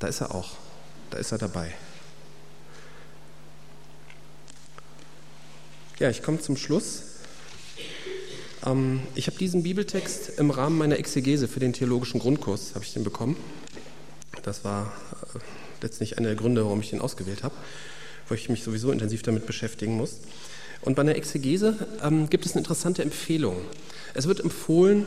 da 0.00 0.06
ist 0.06 0.20
er 0.20 0.34
auch, 0.34 0.52
da 1.10 1.18
ist 1.18 1.32
er 1.32 1.38
dabei. 1.38 1.74
Ja, 5.98 6.08
ich 6.10 6.22
komme 6.22 6.38
zum 6.40 6.56
Schluss. 6.56 7.02
Ähm, 8.64 9.00
ich 9.16 9.26
habe 9.26 9.36
diesen 9.36 9.64
Bibeltext 9.64 10.38
im 10.38 10.50
Rahmen 10.50 10.78
meiner 10.78 10.98
Exegese 10.98 11.48
für 11.48 11.60
den 11.60 11.72
theologischen 11.72 12.20
Grundkurs, 12.20 12.74
habe 12.74 12.84
ich 12.84 12.92
den 12.92 13.02
bekommen. 13.02 13.36
Das 14.42 14.64
war 14.64 14.92
äh, 15.34 15.38
letztlich 15.82 16.16
einer 16.18 16.28
der 16.28 16.36
Gründe, 16.36 16.64
warum 16.64 16.80
ich 16.80 16.90
den 16.90 17.00
ausgewählt 17.00 17.42
habe, 17.42 17.54
weil 18.28 18.38
ich 18.38 18.48
mich 18.48 18.62
sowieso 18.62 18.92
intensiv 18.92 19.22
damit 19.22 19.46
beschäftigen 19.46 19.96
muss. 19.96 20.18
Und 20.82 20.94
bei 20.94 21.02
einer 21.02 21.16
Exegese 21.16 21.74
ähm, 22.02 22.30
gibt 22.30 22.46
es 22.46 22.52
eine 22.52 22.60
interessante 22.60 23.02
Empfehlung. 23.02 23.56
Es 24.14 24.26
wird 24.26 24.40
empfohlen, 24.40 25.06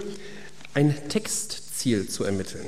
ein 0.73 0.95
Textziel 1.10 2.07
zu 2.07 2.23
ermitteln. 2.23 2.65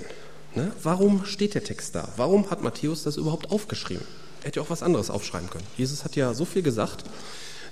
Ne? 0.56 0.72
Warum 0.82 1.26
steht 1.26 1.56
der 1.56 1.63
Text 1.63 1.96
da? 1.96 2.10
Warum 2.18 2.50
hat 2.50 2.62
Matthäus 2.62 3.04
das 3.04 3.18
überhaupt 3.18 3.50
aufgeschrieben? 3.52 4.06
Er 4.42 4.48
hätte 4.48 4.60
ja 4.60 4.66
auch 4.66 4.70
was 4.70 4.84
anderes 4.84 5.10
aufschreiben 5.10 5.50
können. 5.50 5.66
Jesus 5.78 6.04
hat 6.04 6.16
ja 6.16 6.34
so 6.34 6.46
viel 6.46 6.62
gesagt, 6.62 7.06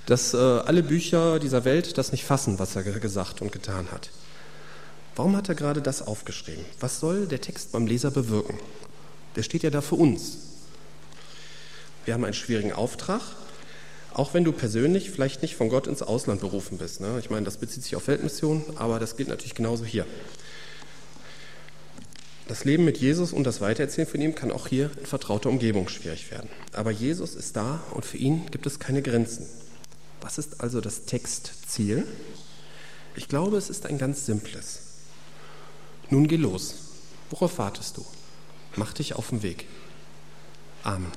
dass 0.05 0.33
äh, 0.33 0.37
alle 0.37 0.83
Bücher 0.83 1.39
dieser 1.39 1.65
Welt 1.65 1.97
das 1.97 2.11
nicht 2.11 2.25
fassen, 2.25 2.59
was 2.59 2.75
er 2.75 2.83
gesagt 2.83 3.41
und 3.41 3.51
getan 3.51 3.91
hat. 3.91 4.09
Warum 5.15 5.35
hat 5.35 5.49
er 5.49 5.55
gerade 5.55 5.81
das 5.81 6.01
aufgeschrieben? 6.07 6.63
Was 6.79 6.99
soll 6.99 7.27
der 7.27 7.41
Text 7.41 7.71
beim 7.71 7.85
Leser 7.85 8.11
bewirken? 8.11 8.57
Der 9.35 9.43
steht 9.43 9.63
ja 9.63 9.69
da 9.69 9.81
für 9.81 9.95
uns. 9.95 10.37
Wir 12.05 12.13
haben 12.13 12.23
einen 12.23 12.33
schwierigen 12.33 12.73
Auftrag, 12.73 13.21
auch 14.13 14.33
wenn 14.33 14.43
du 14.43 14.51
persönlich 14.51 15.09
vielleicht 15.09 15.41
nicht 15.41 15.55
von 15.55 15.69
Gott 15.69 15.87
ins 15.87 16.01
Ausland 16.01 16.41
berufen 16.41 16.77
bist. 16.77 17.01
Ne? 17.01 17.17
Ich 17.19 17.29
meine, 17.29 17.45
das 17.45 17.57
bezieht 17.57 17.83
sich 17.83 17.95
auf 17.95 18.07
Weltmission, 18.07 18.63
aber 18.75 18.99
das 18.99 19.15
gilt 19.15 19.29
natürlich 19.29 19.55
genauso 19.55 19.85
hier. 19.85 20.05
Das 22.47 22.65
Leben 22.65 22.83
mit 22.83 22.97
Jesus 22.97 23.31
und 23.31 23.45
das 23.45 23.61
Weitererzählen 23.61 24.07
von 24.07 24.19
ihm 24.19 24.35
kann 24.35 24.51
auch 24.51 24.67
hier 24.67 24.91
in 24.99 25.05
vertrauter 25.05 25.49
Umgebung 25.49 25.87
schwierig 25.87 26.31
werden. 26.31 26.49
Aber 26.73 26.91
Jesus 26.91 27.35
ist 27.35 27.55
da 27.55 27.81
und 27.91 28.03
für 28.03 28.17
ihn 28.17 28.47
gibt 28.51 28.65
es 28.65 28.79
keine 28.79 29.01
Grenzen. 29.01 29.47
Was 30.19 30.37
ist 30.37 30.59
also 30.59 30.81
das 30.81 31.05
Textziel? 31.05 32.05
Ich 33.15 33.29
glaube, 33.29 33.57
es 33.57 33.69
ist 33.69 33.85
ein 33.85 33.97
ganz 33.97 34.25
simples. 34.25 34.79
Nun 36.09 36.27
geh 36.27 36.35
los. 36.35 36.75
Worauf 37.29 37.57
wartest 37.57 37.95
du? 37.95 38.05
Mach 38.75 38.91
dich 38.91 39.15
auf 39.15 39.29
den 39.29 39.43
Weg. 39.43 39.65
Amen. 40.83 41.11